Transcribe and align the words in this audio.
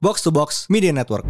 Box 0.00 0.22
to 0.22 0.30
Box 0.30 0.70
Media 0.70 0.92
Network. 0.92 1.26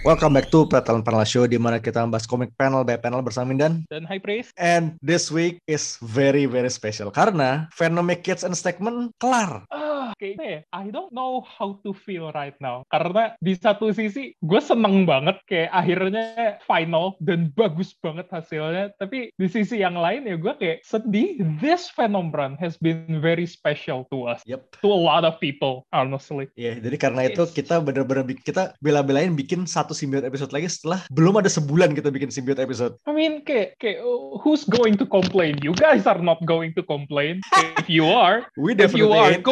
Welcome 0.00 0.32
back 0.32 0.48
to 0.48 0.64
Petal 0.64 1.04
Panel 1.04 1.24
Show 1.28 1.44
di 1.44 1.60
mana 1.60 1.76
kita 1.76 2.00
membahas 2.00 2.24
komik 2.24 2.56
panel 2.56 2.88
by 2.88 2.96
panel 2.96 3.20
bersama 3.20 3.52
Mindan. 3.52 3.84
Dan 3.88 4.08
High 4.08 4.20
Praise. 4.20 4.48
And 4.56 4.96
this 5.04 5.28
week 5.28 5.60
is 5.68 6.00
very 6.00 6.48
very 6.48 6.72
special 6.72 7.12
karena 7.12 7.68
Venomic 7.76 8.24
Kids 8.24 8.40
and 8.40 8.56
Statement 8.56 9.12
kelar. 9.20 9.68
Ah, 9.68 9.89
kayaknya 10.20 10.46
ya, 10.46 10.60
I 10.76 10.92
don't 10.92 11.08
know 11.16 11.40
how 11.40 11.80
to 11.80 11.96
feel 11.96 12.28
right 12.36 12.54
now. 12.60 12.84
Karena 12.92 13.32
di 13.40 13.56
satu 13.56 13.88
sisi 13.96 14.36
gue 14.44 14.60
seneng 14.60 15.08
banget 15.08 15.40
kayak 15.48 15.72
akhirnya 15.72 16.60
final 16.68 17.16
dan 17.24 17.48
bagus 17.56 17.96
banget 18.04 18.28
hasilnya. 18.28 18.92
Tapi 19.00 19.32
di 19.32 19.48
sisi 19.48 19.80
yang 19.80 19.96
lain 19.96 20.28
ya 20.28 20.36
gue 20.36 20.52
kayak 20.60 20.84
sedih. 20.84 21.40
This 21.64 21.88
Venom 21.96 22.28
run 22.36 22.60
has 22.60 22.76
been 22.76 23.24
very 23.24 23.48
special 23.48 24.04
to 24.12 24.28
us. 24.28 24.44
Yep. 24.44 24.76
To 24.84 24.92
a 24.92 25.00
lot 25.00 25.24
of 25.24 25.40
people, 25.40 25.88
honestly. 25.96 26.52
Iya, 26.60 26.76
yeah, 26.76 26.76
jadi 26.84 26.96
karena 27.00 27.22
itu 27.32 27.48
kita 27.48 27.80
bener-bener 27.80 28.28
kita 28.44 28.76
bela-belain 28.84 29.32
bikin 29.32 29.64
satu 29.64 29.96
simbiot 29.96 30.28
episode 30.28 30.52
lagi 30.52 30.68
setelah 30.68 31.00
belum 31.08 31.40
ada 31.40 31.48
sebulan 31.48 31.96
kita 31.96 32.12
bikin 32.12 32.28
simbiot 32.28 32.60
episode. 32.60 33.00
I 33.08 33.16
mean, 33.16 33.40
kayak, 33.46 33.80
kayak 33.80 34.04
uh, 34.04 34.36
who's 34.44 34.68
going 34.68 35.00
to 35.00 35.06
complain? 35.08 35.56
You 35.64 35.72
guys 35.72 36.04
are 36.04 36.20
not 36.20 36.42
going 36.44 36.76
to 36.76 36.82
complain. 36.84 37.40
If 37.80 37.88
you 37.88 38.04
are, 38.10 38.44
We 38.58 38.76
if 38.76 38.92
you 38.92 39.08
definitely 39.08 39.18
are, 39.18 39.32
ain't. 39.40 39.44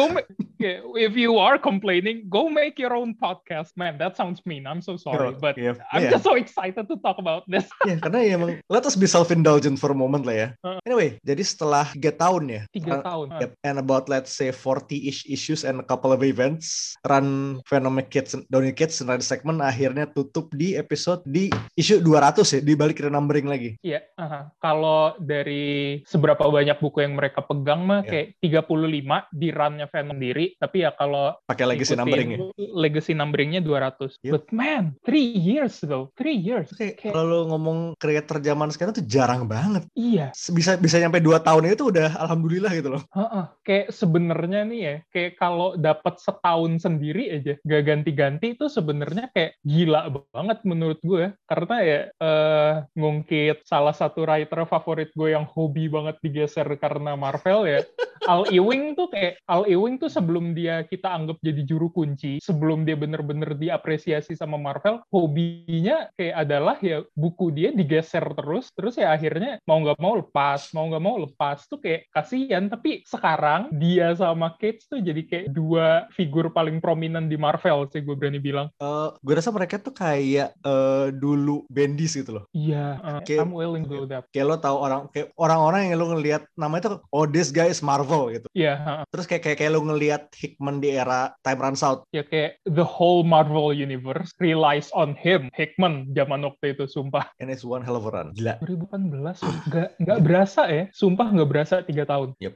Yeah, 0.59 0.79
if 0.95 1.17
you 1.17 1.35
are 1.41 1.57
complaining, 1.57 2.27
go 2.29 2.47
make 2.47 2.77
your 2.77 2.93
own 2.93 3.17
podcast. 3.17 3.73
Man, 3.75 3.97
that 3.97 4.15
sounds 4.15 4.45
mean. 4.45 4.63
I'm 4.63 4.79
so 4.79 4.95
sorry, 4.95 5.33
but 5.35 5.57
iya, 5.57 5.75
I'm 5.91 6.05
iya. 6.05 6.13
just 6.13 6.23
so 6.23 6.35
excited 6.37 6.85
to 6.87 6.95
talk 7.01 7.17
about 7.17 7.43
this. 7.49 7.65
Ya, 7.89 7.95
karena 7.97 8.19
ya 8.21 8.31
emang 8.37 8.59
let 8.69 8.85
us 8.85 8.93
be 8.93 9.09
self-indulgent 9.09 9.81
for 9.81 9.89
a 9.89 9.97
moment 9.97 10.27
lah 10.27 10.35
ya. 10.35 10.47
Uh. 10.61 10.77
Anyway, 10.85 11.17
jadi 11.25 11.41
setelah 11.41 11.89
3 11.95 12.21
tahun 12.21 12.43
ya. 12.51 12.61
Tiga 12.69 12.99
uh, 12.99 13.01
tahun. 13.01 13.27
Yep, 13.41 13.51
and 13.65 13.77
about 13.81 14.05
let's 14.11 14.29
say 14.29 14.53
40-ish 14.53 15.25
issues 15.25 15.65
and 15.65 15.81
a 15.81 15.85
couple 15.87 16.13
of 16.13 16.21
events, 16.21 16.93
Run 17.07 17.57
Venomic 17.65 18.13
Kids, 18.13 18.37
Downy 18.51 18.75
Kids, 18.75 19.01
Run 19.01 19.23
segment 19.23 19.63
akhirnya 19.63 20.05
tutup 20.11 20.53
di 20.53 20.77
episode 20.77 21.23
di 21.25 21.49
issue 21.73 21.97
200 22.03 22.45
ya, 22.45 22.61
dibalik 22.61 23.01
renumbering 23.01 23.47
lagi. 23.49 23.79
Iya, 23.81 24.05
aha. 24.19 24.53
kalau 24.61 25.17
dari 25.17 26.03
seberapa 26.05 26.45
banyak 26.45 26.77
buku 26.77 27.01
yang 27.01 27.15
mereka 27.17 27.41
pegang 27.41 27.87
mah 27.87 28.05
Iya. 28.05 28.11
kayak 28.11 28.27
35 28.69 29.33
di 29.33 29.47
run-nya 29.49 29.87
Venom 29.89 30.19
sendiri, 30.19 30.48
tapi 30.57 30.81
ya 30.81 30.89
kalau 30.91 31.35
Pakai 31.45 31.67
legacy 31.67 31.93
numbering 31.93 32.29
ya. 32.31 32.39
legacy 32.57 33.13
numbering-nya 33.13 33.61
200. 33.61 34.17
Yep. 34.23 34.31
But 34.31 34.45
man, 34.49 34.83
three 35.03 35.29
years 35.29 35.77
though, 35.81 36.09
three 36.15 36.37
years. 36.37 36.71
Kayak 36.73 37.03
Kayak- 37.03 37.13
kalau 37.13 37.45
ngomong 37.47 37.77
creator 37.95 38.39
zaman 38.39 38.71
sekarang 38.71 38.95
tuh 38.95 39.05
jarang 39.05 39.45
banget. 39.45 39.83
Iya, 39.93 40.31
Bisa 40.49 40.75
bisa 40.75 40.95
nyampe 40.97 41.19
2 41.19 41.37
tahun 41.39 41.69
itu 41.69 41.91
udah 41.91 42.15
alhamdulillah 42.17 42.71
gitu 42.71 42.89
loh. 42.89 43.03
Heeh, 43.11 43.45
kayak 43.61 43.87
sebenarnya 43.91 44.61
nih 44.63 44.79
ya, 44.79 44.95
kayak 45.09 45.31
kalau 45.35 45.75
dapat 45.75 46.15
setahun 46.17 46.79
sendiri 46.79 47.27
aja 47.29 47.53
gak 47.59 47.83
ganti-ganti 47.83 48.55
itu 48.55 48.65
sebenarnya 48.65 49.27
kayak 49.33 49.59
gila 49.61 50.07
banget 50.31 50.57
menurut 50.63 50.99
gue. 51.01 51.35
Karena 51.43 51.75
ya 51.81 51.99
eh, 52.07 52.73
ngungkit 52.95 53.65
salah 53.65 53.91
satu 53.91 54.23
writer 54.23 54.63
favorit 54.63 55.09
gue 55.11 55.33
yang 55.33 55.43
hobi 55.43 55.89
banget 55.89 56.15
digeser 56.21 56.69
karena 56.77 57.17
Marvel 57.17 57.65
ya. 57.65 57.81
Al 58.29 58.45
Ewing 58.47 58.93
tuh 58.93 59.09
kayak 59.09 59.41
Al 59.47 59.65
Ewing 59.65 59.97
tuh 59.97 60.07
sebelum 60.07 60.38
dia 60.57 60.83
kita 60.87 61.11
anggap 61.11 61.37
jadi 61.43 61.61
juru 61.63 61.91
kunci, 61.93 62.39
sebelum 62.43 62.83
dia 62.83 62.95
bener-bener 62.95 63.55
diapresiasi 63.55 64.35
sama 64.35 64.55
Marvel, 64.59 65.03
hobinya 65.11 66.09
kayak 66.15 66.35
adalah 66.47 66.77
ya 66.79 67.03
buku 67.13 67.51
dia 67.53 67.69
digeser 67.71 68.23
terus, 68.35 68.71
terus 68.73 68.95
ya 68.99 69.13
akhirnya 69.13 69.59
mau 69.67 69.79
nggak 69.81 69.99
mau 69.99 70.19
lepas, 70.19 70.71
mau 70.75 70.87
nggak 70.89 71.03
mau 71.03 71.15
lepas 71.21 71.65
tuh 71.69 71.79
kayak 71.81 72.09
kasihan. 72.11 72.67
Tapi 72.69 73.03
sekarang 73.05 73.71
dia 73.75 74.13
sama 74.15 74.55
Cage 74.59 74.85
tuh 74.89 74.99
jadi 74.99 75.21
kayak 75.23 75.47
dua 75.53 76.09
figur 76.13 76.51
paling 76.51 76.81
prominent 76.83 77.29
di 77.29 77.37
Marvel 77.39 77.87
sih 77.91 78.01
gue 78.03 78.15
berani 78.15 78.41
bilang. 78.41 78.67
Eh, 78.81 79.09
gue 79.19 79.33
rasa 79.33 79.53
mereka 79.53 79.77
tuh 79.79 79.93
kayak 79.93 80.55
eh, 80.55 81.07
dulu 81.15 81.63
Bendis 81.69 82.15
gitu 82.17 82.41
loh. 82.41 82.45
Iya, 82.55 82.97
uh, 82.99 83.19
Kayak- 83.23 83.45
I'm 83.45 83.53
willing 83.53 83.85
to 83.85 84.03
do 84.03 84.05
that. 84.09 84.25
Kayak 84.33 84.45
lo 84.45 84.55
tahu 84.57 84.77
orang 84.79 85.01
kayak 85.13 85.31
orang-orang 85.37 85.89
yang 85.89 85.97
lo 85.99 86.05
ngelihat 86.17 86.43
namanya 86.55 86.81
tuh 86.89 86.95
oh 87.13 87.25
this 87.29 87.49
guy 87.53 87.69
is 87.69 87.83
Marvel 87.83 88.31
gitu. 88.33 88.47
Iya, 88.53 88.73
uh, 88.79 89.01
Terus 89.09 89.25
kayak 89.25 89.43
kayak, 89.45 89.57
kayak 89.61 89.71
lo 89.73 89.81
ngelihat 89.85 90.28
Hickman 90.35 90.79
di 90.79 90.93
era 90.93 91.31
Time 91.41 91.59
Runs 91.59 91.81
Out. 91.81 92.05
ya 92.11 92.23
kayak 92.23 92.59
the 92.65 92.83
whole 92.83 93.21
Marvel 93.21 93.69
universe 93.69 94.33
relies 94.37 94.89
on 94.93 95.13
him, 95.13 95.49
Hickman 95.53 96.09
zaman 96.13 96.41
waktu 96.43 96.73
itu 96.73 96.85
sumpah. 96.85 97.29
And 97.37 97.47
it's 97.47 97.63
one 97.63 97.81
hell 97.81 97.95
of 97.95 98.05
a 98.05 98.11
run. 98.11 98.33
Gila. 98.33 98.57
2018 98.61 99.69
nggak 99.69 99.89
nggak 99.99 100.19
berasa 100.21 100.61
ya, 100.67 100.83
sumpah 100.91 101.27
nggak 101.29 101.49
berasa 101.49 101.75
tiga 101.81 102.03
tahun. 102.03 102.33
Yep. 102.39 102.53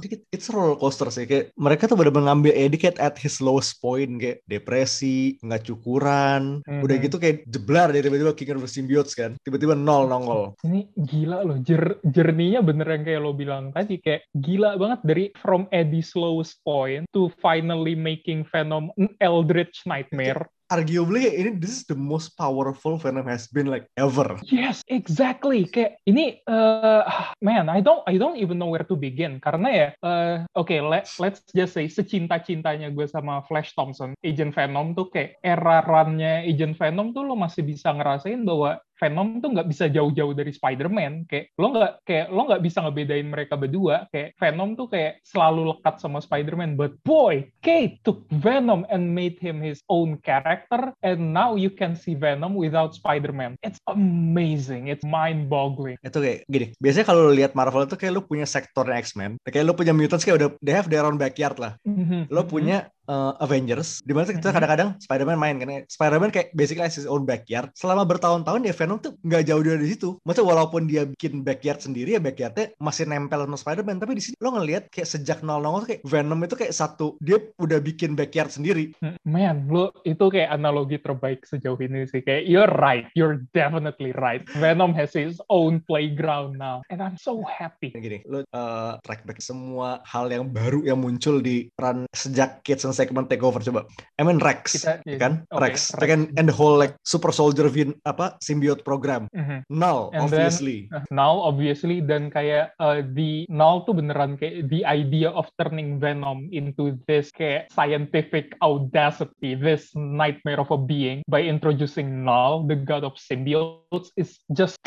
Dikit 0.00 0.20
it's 0.30 0.48
a 0.48 0.52
roller 0.52 0.76
coaster 0.76 1.08
sih. 1.08 1.24
Kayak 1.24 1.52
mereka 1.54 1.86
tuh 1.86 1.96
bener-bener 1.96 2.28
ngambil 2.28 2.52
Eddie 2.52 2.80
kayak 2.80 2.98
at 2.98 3.16
his 3.16 3.38
lowest 3.38 3.78
point 3.78 4.18
kayak 4.18 4.42
depresi, 4.46 5.38
nggak 5.40 5.62
cukuran. 5.64 6.60
Udah 6.64 6.96
Mhm. 6.96 7.04
gitu 7.04 7.16
kayak 7.16 7.46
jeblar 7.46 7.88
dari 7.90 8.02
tiba-tiba 8.02 8.32
King 8.34 8.58
of 8.58 8.64
the 8.64 8.70
Symbiotes 8.70 9.14
kan. 9.14 9.34
Tiba-tiba 9.42 9.74
nol 9.74 10.06
nongol. 10.06 10.54
Ini 10.62 10.90
gila 10.94 11.42
loh, 11.42 11.58
jer 11.60 11.98
jerninya 12.04 12.60
bener 12.60 12.86
yang 12.86 13.04
kayak 13.04 13.20
lo 13.20 13.32
bilang 13.32 13.70
tadi, 13.70 13.98
kayak 13.98 14.26
gila 14.34 14.76
banget 14.76 15.00
dari 15.02 15.24
from 15.38 15.66
Eddie's 15.70 16.12
lowest 16.14 16.60
point 16.62 16.85
to 17.12 17.28
finally 17.42 17.94
making 17.94 18.46
Venom 18.48 18.90
an 18.96 19.12
Eldritch 19.18 19.84
Nightmare. 19.86 20.46
Arguably 20.66 21.30
ini 21.30 21.62
this 21.62 21.70
is 21.70 21.84
the 21.86 21.94
most 21.94 22.34
powerful 22.34 22.98
Venom 22.98 23.30
has 23.30 23.46
been 23.46 23.70
like 23.70 23.86
ever. 23.94 24.34
Yes, 24.50 24.82
exactly. 24.90 25.62
Kayak 25.70 26.02
ini, 26.10 26.42
eh, 26.42 27.02
man, 27.38 27.70
I 27.70 27.78
don't, 27.78 28.02
I 28.02 28.18
don't 28.18 28.34
even 28.34 28.58
know 28.58 28.74
where 28.74 28.82
to 28.82 28.98
begin. 28.98 29.38
Karena 29.38 29.68
ya, 29.70 29.88
eh, 29.94 30.36
oke, 30.58 30.74
let, 30.82 31.06
let's 31.22 31.46
just 31.54 31.78
say 31.78 31.86
secinta-cintanya 31.86 32.90
gue 32.90 33.06
sama 33.06 33.46
Flash 33.46 33.78
Thompson, 33.78 34.18
Agent 34.26 34.58
Venom 34.58 34.98
tuh 34.98 35.06
kayak 35.06 35.38
era 35.46 35.86
run-nya 35.86 36.42
Agent 36.42 36.74
Venom 36.74 37.14
tuh 37.14 37.22
lo 37.22 37.38
masih 37.38 37.62
bisa 37.62 37.94
ngerasain 37.94 38.42
bahwa 38.42 38.82
Venom 38.96 39.44
tuh 39.44 39.52
nggak 39.52 39.68
bisa 39.68 39.84
jauh-jauh 39.92 40.32
dari 40.32 40.52
Spider-Man. 40.52 41.28
Kayak 41.28 41.52
lo 41.60 41.66
nggak 41.72 41.92
kayak 42.04 42.26
lo 42.32 42.40
nggak 42.48 42.62
bisa 42.64 42.78
ngebedain 42.84 43.28
mereka 43.28 43.54
berdua. 43.54 44.08
Kayak 44.08 44.36
Venom 44.40 44.74
tuh 44.74 44.88
kayak 44.88 45.20
selalu 45.22 45.76
lekat 45.76 46.00
sama 46.00 46.18
Spider-Man. 46.24 46.80
But 46.80 46.96
boy, 47.04 47.52
Kate 47.60 48.00
took 48.02 48.24
Venom 48.32 48.88
and 48.88 49.12
made 49.12 49.36
him 49.36 49.60
his 49.60 49.84
own 49.92 50.20
character, 50.24 50.96
and 51.04 51.36
now 51.36 51.54
you 51.54 51.68
can 51.68 51.92
see 51.94 52.16
Venom 52.16 52.56
without 52.56 52.96
Spider-Man. 52.96 53.60
It's 53.60 53.80
amazing. 53.86 54.88
It's 54.88 55.04
mind-boggling. 55.04 56.00
Itu 56.00 56.18
kayak 56.24 56.48
gini. 56.48 56.72
Biasanya 56.80 57.06
kalau 57.06 57.28
lu 57.28 57.32
lihat 57.36 57.52
Marvel 57.52 57.84
itu 57.84 57.96
kayak 58.00 58.12
lu 58.16 58.22
punya 58.24 58.48
sektornya 58.48 58.96
X-Men. 59.00 59.36
Kayak 59.44 59.64
lu 59.68 59.74
punya 59.76 59.92
mutants 59.92 60.24
kayak 60.24 60.40
udah 60.40 60.48
they 60.64 60.74
have 60.74 60.88
their 60.88 61.04
own 61.04 61.20
backyard 61.20 61.60
lah. 61.60 61.76
Mhm. 61.84 62.32
Lo 62.32 62.48
punya 62.48 62.88
uh, 63.08 63.34
Avengers 63.42 64.02
di 64.04 64.12
mana 64.12 64.28
kita 64.30 64.52
kadang-kadang 64.52 64.98
Spider-Man 65.02 65.38
main 65.38 65.56
kan. 65.58 65.70
Spider-Man 65.86 66.30
kayak 66.34 66.52
basically 66.54 66.86
his 66.86 67.08
own 67.08 67.24
backyard. 67.26 67.70
Selama 67.74 68.06
bertahun-tahun 68.06 68.66
ya 68.66 68.74
Venom 68.74 68.98
tuh 69.02 69.18
nggak 69.22 69.42
jauh 69.46 69.62
dari 69.62 69.86
situ. 69.88 70.18
Maksudnya 70.26 70.46
walaupun 70.46 70.90
dia 70.90 71.02
bikin 71.06 71.42
backyard 71.46 71.80
sendiri 71.82 72.18
ya 72.18 72.20
backyardnya 72.22 72.74
masih 72.82 73.06
nempel 73.06 73.46
sama 73.46 73.56
Spider-Man. 73.58 73.98
Tapi 74.02 74.12
di 74.18 74.22
sini 74.22 74.36
lo 74.42 74.54
ngelihat 74.54 74.90
kayak 74.90 75.08
sejak 75.08 75.38
nol-nol 75.46 75.86
tuh 75.86 75.96
kayak 75.96 76.02
Venom 76.06 76.40
itu 76.42 76.54
kayak 76.58 76.74
satu 76.74 77.16
dia 77.22 77.38
udah 77.62 77.78
bikin 77.80 78.18
backyard 78.18 78.50
sendiri. 78.50 78.92
Man, 79.22 79.70
lo 79.70 79.94
itu 80.02 80.26
kayak 80.28 80.50
analogi 80.52 80.98
terbaik 80.98 81.46
sejauh 81.46 81.78
ini 81.78 82.06
sih. 82.10 82.22
Kayak 82.22 82.44
you're 82.50 82.74
right, 82.78 83.06
you're 83.14 83.46
definitely 83.54 84.10
right. 84.16 84.42
Venom 84.58 84.96
has 84.96 85.14
his 85.14 85.38
own 85.52 85.82
playground 85.84 86.58
now, 86.58 86.82
and 86.90 86.98
I'm 86.98 87.18
so 87.20 87.44
happy. 87.46 87.94
Gini, 87.94 88.24
lo 88.26 88.42
uh, 88.50 88.98
track 89.04 89.28
back 89.28 89.38
semua 89.38 90.00
hal 90.06 90.32
yang 90.32 90.50
baru 90.50 90.82
yang 90.82 91.00
muncul 91.00 91.38
di 91.38 91.68
run 91.76 92.08
sejak 92.16 92.64
Kids 92.64 92.88
and 92.88 92.95
Segment 92.96 93.28
Takeover 93.28 93.60
coba. 93.60 93.84
I 94.16 94.24
mean 94.24 94.40
Rex, 94.40 94.80
Kita- 94.80 95.04
ya 95.04 95.20
kan? 95.20 95.44
Oke, 95.52 95.60
Rex, 95.60 95.92
Rex. 96.00 96.08
Kan, 96.08 96.32
and 96.40 96.48
the 96.48 96.56
whole 96.56 96.80
like 96.80 96.96
super 97.04 97.28
soldier 97.28 97.68
vin 97.68 97.92
apa 98.08 98.40
symbiote 98.40 98.80
program. 98.80 99.28
Mhm. 99.36 99.68
Null, 99.68 100.08
And 100.16 100.32
then- 100.32 100.48
obviously. 100.48 100.88
Now, 101.12 101.36
obviously, 101.44 102.00
dan 102.00 102.32
kayak 102.32 102.72
uh, 102.80 103.04
di 103.04 103.44
Null 103.52 103.84
tuh 103.84 103.92
beneran 103.92 104.40
kayak 104.40 104.72
the 104.72 104.80
idea 104.82 105.28
of 105.28 105.44
turning 105.60 106.00
Venom 106.00 106.48
into 106.48 106.96
this 107.04 107.28
kayak 107.28 107.68
scientific 107.68 108.56
audacity, 108.64 109.52
this 109.52 109.92
nightmare 109.92 110.62
of 110.62 110.72
a 110.72 110.80
being 110.80 111.20
by 111.26 111.42
introducing 111.42 112.24
Null, 112.24 112.64
the 112.64 112.78
god 112.78 113.04
of 113.04 113.12
symbiotes, 113.20 114.08
is 114.16 114.40
just 114.54 114.78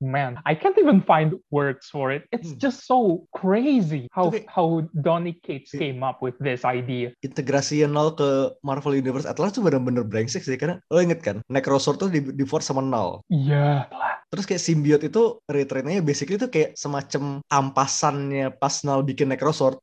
man, 0.00 0.38
I 0.46 0.54
can't 0.54 0.78
even 0.78 1.02
find 1.02 1.34
words 1.50 1.90
for 1.90 2.10
it. 2.10 2.24
It's 2.30 2.54
Hmm. 2.54 2.62
just 2.62 2.86
so 2.86 3.26
crazy 3.34 4.06
how 4.10 4.30
Itu 4.30 4.42
kayak- 4.42 4.48
how 4.50 4.66
Donny 4.94 5.34
Cates 5.38 5.74
came 5.74 6.00
up 6.00 6.22
with 6.22 6.38
this 6.38 6.62
idea. 6.62 7.10
integrasi 7.20 7.82
nol 7.84 8.14
ke 8.14 8.54
Marvel 8.62 8.94
Universe 8.94 9.26
at 9.26 9.38
large 9.38 9.54
tuh 9.54 9.64
bener-bener 9.64 10.04
brengsek 10.04 10.42
sih 10.42 10.54
karena 10.54 10.78
lo 10.88 11.00
inget 11.00 11.20
kan 11.20 11.42
Necrosword 11.48 11.98
tuh 11.98 12.08
di, 12.10 12.20
di 12.22 12.44
force 12.44 12.68
sama 12.68 12.80
nol 12.80 13.22
Iya. 13.28 13.88
terus 14.28 14.44
kayak 14.44 14.60
symbiote 14.60 15.08
itu 15.08 15.40
retrainnya 15.46 16.04
basically 16.04 16.36
tuh 16.36 16.48
kayak 16.48 16.76
semacam 16.76 17.40
ampasannya 17.48 18.52
pas 18.52 18.84
nol 18.84 19.00
bikin 19.02 19.28
Necrosword. 19.28 19.80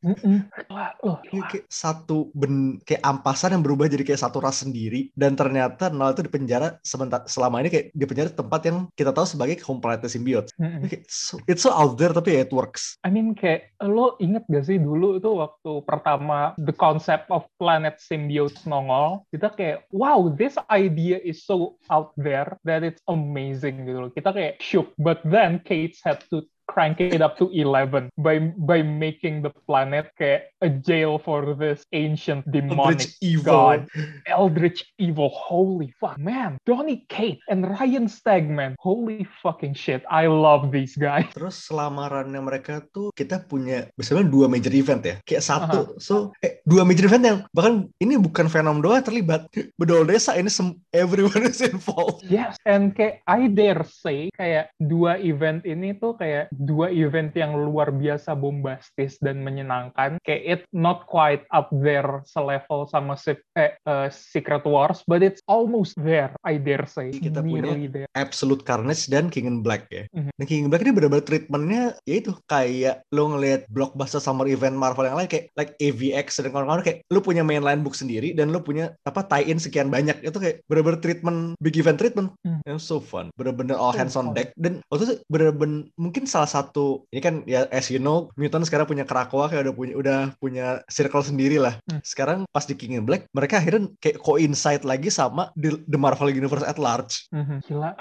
Wah, 0.70 0.94
oh, 1.02 1.18
Kayak, 1.26 1.66
satu 1.68 2.30
ben 2.34 2.78
kayak 2.84 3.02
ampasan 3.02 3.58
yang 3.58 3.64
berubah 3.66 3.88
jadi 3.88 4.06
kayak 4.06 4.22
satu 4.22 4.38
ras 4.40 4.62
sendiri 4.62 5.10
dan 5.14 5.34
ternyata 5.34 5.90
nol 5.90 6.14
itu 6.14 6.24
di 6.26 6.32
penjara 6.32 6.78
sebentar 6.82 7.26
selama 7.26 7.62
ini 7.62 7.70
kayak 7.70 7.86
di 7.92 8.06
penjara 8.06 8.30
tempat 8.30 8.62
yang 8.66 8.78
kita 8.94 9.12
tahu 9.12 9.26
sebagai 9.26 9.58
home 9.66 9.82
symbiote 10.10 10.50
Mm-mm. 10.56 10.88
Kayak 10.88 11.06
so, 11.10 11.38
it's 11.50 11.64
so 11.66 11.72
out 11.74 12.00
there 12.00 12.14
tapi 12.16 12.38
ya 12.38 12.48
it 12.48 12.54
works. 12.54 12.98
I 13.04 13.12
mean 13.12 13.36
kayak 13.36 13.76
lo 13.84 14.16
inget 14.24 14.48
gak 14.48 14.66
sih 14.66 14.80
dulu 14.80 15.20
itu 15.20 15.30
waktu 15.30 15.84
pertama 15.84 16.56
the 16.62 16.74
concept 16.74 17.28
of 17.30 17.44
planet 17.60 18.00
symbiote 18.00 18.58
nongol? 18.70 19.26
Kita 19.30 19.52
kayak 19.52 19.90
wow 19.92 20.32
this 20.32 20.56
idea 20.72 21.20
is 21.20 21.44
so 21.44 21.78
out 21.92 22.16
there 22.16 22.56
that 22.64 22.82
it's 22.82 23.02
amazing 23.10 23.86
gitu 23.86 24.08
loh. 24.08 24.12
Kita 24.14 24.32
kayak 24.32 24.62
shook 24.64 24.94
but 24.96 25.20
then 25.28 25.60
Kate 25.62 25.98
had 26.02 26.24
to 26.32 26.46
crank 26.68 27.00
it 27.00 27.22
up 27.22 27.38
to 27.38 27.50
11 27.54 28.10
by 28.18 28.40
by 28.58 28.82
making 28.82 29.42
the 29.46 29.54
planet 29.70 30.10
kayak 30.18 30.50
a 30.66 30.70
jail 30.70 31.22
for 31.22 31.54
this 31.54 31.86
ancient 31.94 32.42
demonic 32.50 33.06
Eldritch 33.06 33.06
evil 33.22 33.46
god 33.46 33.80
eldritch 34.26 34.82
evil 34.98 35.30
holy 35.30 35.94
fuck 36.02 36.18
man 36.18 36.58
Donny 36.66 37.06
Kate 37.08 37.40
and 37.50 37.64
Ryan 37.66 38.10
Stegman 38.10 38.74
holy 38.82 39.28
fucking 39.42 39.78
shit 39.78 40.02
I 40.10 40.28
love 40.28 40.74
these 40.74 40.98
guys 40.98 41.30
Terus 41.36 41.68
selamarannya 41.68 42.40
mereka 42.40 42.80
tuh 42.96 43.12
kita 43.12 43.44
punya 43.44 43.92
biasanya 44.00 44.28
dua 44.28 44.48
major 44.48 44.72
event 44.72 45.04
ya. 45.04 45.16
Kayak 45.28 45.44
satu, 45.44 46.00
so 46.00 46.32
eh, 46.40 46.64
dua 46.64 46.88
major 46.88 47.12
event 47.12 47.24
yang 47.28 47.40
bahkan 47.52 47.92
ini 48.00 48.16
bukan 48.16 48.48
Venom 48.48 48.80
doang 48.80 49.04
terlibat. 49.04 49.52
Bedol 49.80 50.08
desa 50.08 50.40
ini 50.40 50.48
everyone 50.96 51.44
is 51.44 51.60
involved. 51.60 52.24
Yes, 52.28 52.56
and 52.64 52.96
kayak 52.96 53.20
I 53.28 53.52
dare 53.52 53.84
say 53.84 54.32
kayak 54.32 54.72
dua 54.80 55.20
event 55.20 55.68
ini 55.68 55.96
tuh 56.00 56.16
kayak 56.16 56.52
dua 56.58 56.88
event 56.88 57.32
yang 57.32 57.56
luar 57.56 57.90
biasa 57.90 58.34
bombastis 58.34 59.20
dan 59.20 59.42
menyenangkan. 59.42 60.18
Kayak 60.22 60.44
it 60.44 60.62
not 60.72 61.06
quite 61.06 61.44
up 61.50 61.70
there 61.72 62.24
selevel 62.26 62.86
sama 62.86 63.16
si- 63.16 63.38
eh, 63.54 63.76
eh, 63.78 64.08
Secret 64.10 64.64
Wars, 64.64 65.04
but 65.04 65.20
it's 65.20 65.44
almost 65.46 65.96
there. 65.98 66.32
I 66.42 66.56
dare 66.56 66.86
say, 66.86 67.12
Kita 67.12 67.40
punya 67.40 67.68
nearly 67.68 67.88
there. 67.88 68.10
Absolute 68.14 68.64
Carnage 68.64 69.06
dan 69.06 69.28
King 69.28 69.46
in 69.46 69.58
Black 69.60 69.88
ya. 69.88 70.08
Mhm. 70.12 70.32
Dan 70.34 70.46
King 70.46 70.60
in 70.62 70.70
Black 70.70 70.82
ini 70.82 70.92
benar-benar 70.92 71.24
treatmentnya 71.24 71.84
ya 72.04 72.16
itu 72.16 72.32
kayak 72.46 73.04
lo 73.10 73.30
ngelihat 73.30 73.68
blockbuster 73.68 74.18
summer 74.18 74.46
event 74.46 74.74
Marvel 74.74 75.06
yang 75.06 75.16
lain 75.16 75.28
kayak 75.28 75.52
like 75.54 75.74
AVX 75.78 76.40
dan 76.40 76.50
kawan-kawan 76.50 76.82
kayak 76.82 77.04
lo 77.10 77.20
punya 77.20 77.42
mainline 77.42 77.82
book 77.82 77.94
sendiri 77.94 78.32
dan 78.32 78.50
lo 78.50 78.60
punya 78.60 78.94
apa 79.04 79.26
tie-in 79.26 79.58
sekian 79.58 79.90
banyak 79.90 80.22
itu 80.22 80.36
kayak 80.36 80.62
benar-benar 80.66 81.00
treatment 81.00 81.40
big 81.58 81.76
event 81.76 81.98
treatment 81.98 82.30
Hmm. 82.42 82.62
yang 82.64 82.78
so 82.78 82.98
fun 82.98 83.30
benar-benar 83.34 83.76
all 83.76 83.90
hands 83.92 84.14
on 84.14 84.30
deck 84.32 84.54
dan 84.56 84.82
waktu 84.88 85.04
itu 85.06 85.16
benar-benar 85.26 85.90
mungkin 85.96 86.24
salah 86.26 86.45
satu 86.48 87.06
ini 87.12 87.22
kan 87.22 87.36
ya 87.46 87.66
as 87.70 87.90
you 87.90 88.00
know 88.00 88.30
Mutant 88.40 88.66
sekarang 88.66 88.88
punya 88.88 89.06
Krakoa 89.06 89.50
kayak 89.52 89.70
udah 89.70 89.76
punya 89.76 89.94
udah 89.98 90.20
punya 90.40 90.66
circle 90.88 91.26
sendiri 91.26 91.58
lah 91.62 91.78
Hmm. 91.86 92.02
sekarang 92.02 92.40
pas 92.50 92.66
di 92.66 92.74
King 92.74 92.98
in 92.98 93.06
Black 93.06 93.28
mereka 93.36 93.62
akhirnya 93.62 93.92
kayak 94.02 94.18
coincide 94.24 94.82
lagi 94.88 95.14
sama 95.14 95.52
the, 95.60 95.78
the 95.86 96.00
Marvel 96.00 96.32
Universe 96.32 96.66
at 96.66 96.80
large 96.82 97.28
Mhm. 97.30 97.66
Gila, 97.68 97.92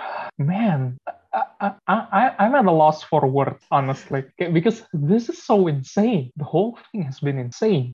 man. 0.40 0.96
I, 1.34 1.74
I, 1.90 1.96
I, 2.12 2.22
I'm 2.38 2.54
at 2.54 2.64
a 2.64 2.70
loss 2.70 3.02
for 3.02 3.26
words, 3.26 3.66
honestly, 3.70 4.22
because 4.38 4.86
this 4.94 5.28
is 5.28 5.42
so 5.42 5.66
insane. 5.66 6.30
The 6.38 6.46
whole 6.46 6.78
thing 6.92 7.02
has 7.02 7.18
been 7.18 7.38
insane. 7.38 7.90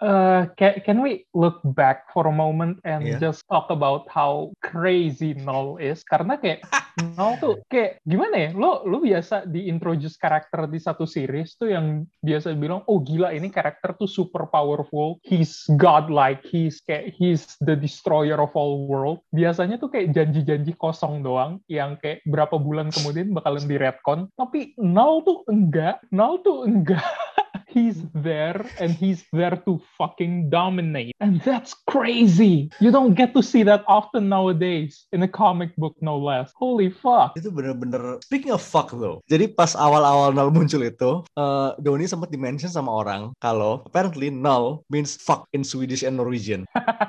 Uh, 0.00 0.46
ca- 0.54 0.78
can 0.86 1.02
we 1.02 1.26
look 1.34 1.58
back 1.74 2.06
for 2.14 2.26
a 2.30 2.32
moment 2.32 2.78
and 2.86 3.02
Yeah. 3.04 3.18
just 3.18 3.42
talk 3.50 3.68
about 3.68 4.06
how 4.06 4.54
crazy 4.62 5.34
Null 5.34 5.82
is? 5.82 6.06
Karena 6.06 6.38
kayak 6.38 6.62
Null 7.18 7.34
tuh 7.42 7.54
kayak 7.66 7.98
gimana 8.06 8.36
ya? 8.38 8.50
Lo 8.54 8.86
lo 8.86 9.02
biasa 9.02 9.50
diintroduce 9.50 10.14
karakter 10.14 10.70
di 10.70 10.78
satu 10.78 11.02
series 11.10 11.58
tuh 11.58 11.74
yang 11.74 12.06
biasa 12.22 12.54
bilang, 12.54 12.86
oh 12.86 13.02
gila 13.02 13.34
ini 13.34 13.50
karakter 13.50 13.98
tuh 13.98 14.06
super 14.06 14.46
powerful, 14.46 15.18
he's 15.26 15.66
godlike, 15.74 16.46
he's 16.46 16.78
kayak 16.86 17.10
he's 17.10 17.58
the 17.66 17.74
destroyer 17.74 18.38
of 18.38 18.54
all 18.54 18.86
world. 18.86 19.18
Biasanya 19.34 19.82
tuh 19.82 19.90
kayak 19.90 20.14
janji-janji 20.14 20.78
kosong 20.78 21.26
doang 21.26 21.58
yang 21.66 21.98
kayak 21.98 22.22
berapa 22.30 22.54
bulan 22.62 22.83
kemudian 22.90 23.32
bakalan 23.32 23.64
di 23.64 23.76
retcon. 23.76 24.28
Tapi 24.34 24.74
Null 24.80 25.22
tuh 25.24 25.38
enggak, 25.48 26.02
Null 26.10 26.40
tuh 26.42 26.64
enggak. 26.66 27.04
He's 27.74 27.98
there 28.14 28.62
and 28.78 28.94
he's 28.94 29.26
there 29.34 29.58
to 29.66 29.82
fucking 29.98 30.48
dominate. 30.48 31.10
And 31.18 31.42
that's 31.42 31.74
crazy. 31.90 32.70
You 32.78 32.94
don't 32.94 33.18
get 33.18 33.34
to 33.34 33.42
see 33.42 33.66
that 33.66 33.82
often 33.90 34.30
nowadays 34.30 35.10
in 35.10 35.26
a 35.26 35.28
comic 35.28 35.74
book, 35.74 35.98
no 35.98 36.14
less. 36.14 36.54
Holy 36.54 36.94
fuck. 36.94 37.34
itu 37.34 37.50
bener-bener 37.50 38.22
speaking 38.22 38.54
of 38.54 38.62
fuck 38.62 38.94
though 38.94 39.18
jadi 39.26 39.50
pas 39.50 39.74
awal-awal 39.74 40.30
null 40.30 40.54
muncul 40.54 40.86
itu 40.86 41.24
eh 41.34 41.70
Doni 41.82 42.06
sempat 42.06 42.30
dimention 42.30 42.70
sama 42.70 42.94
orang 43.02 43.34
kalau 43.42 43.82
apparently 43.82 44.30
null 44.30 44.86
means 44.86 45.18
fuck 45.18 45.50
in 45.50 45.66
Swedish 45.66 46.06
and 46.06 46.14
Norwegian 46.14 46.62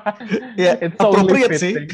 ya 0.60 0.74
It's 0.82 0.98
only 0.98 1.46
appropriate 1.46 1.60
sih 1.60 1.74
fitting. 1.76 1.88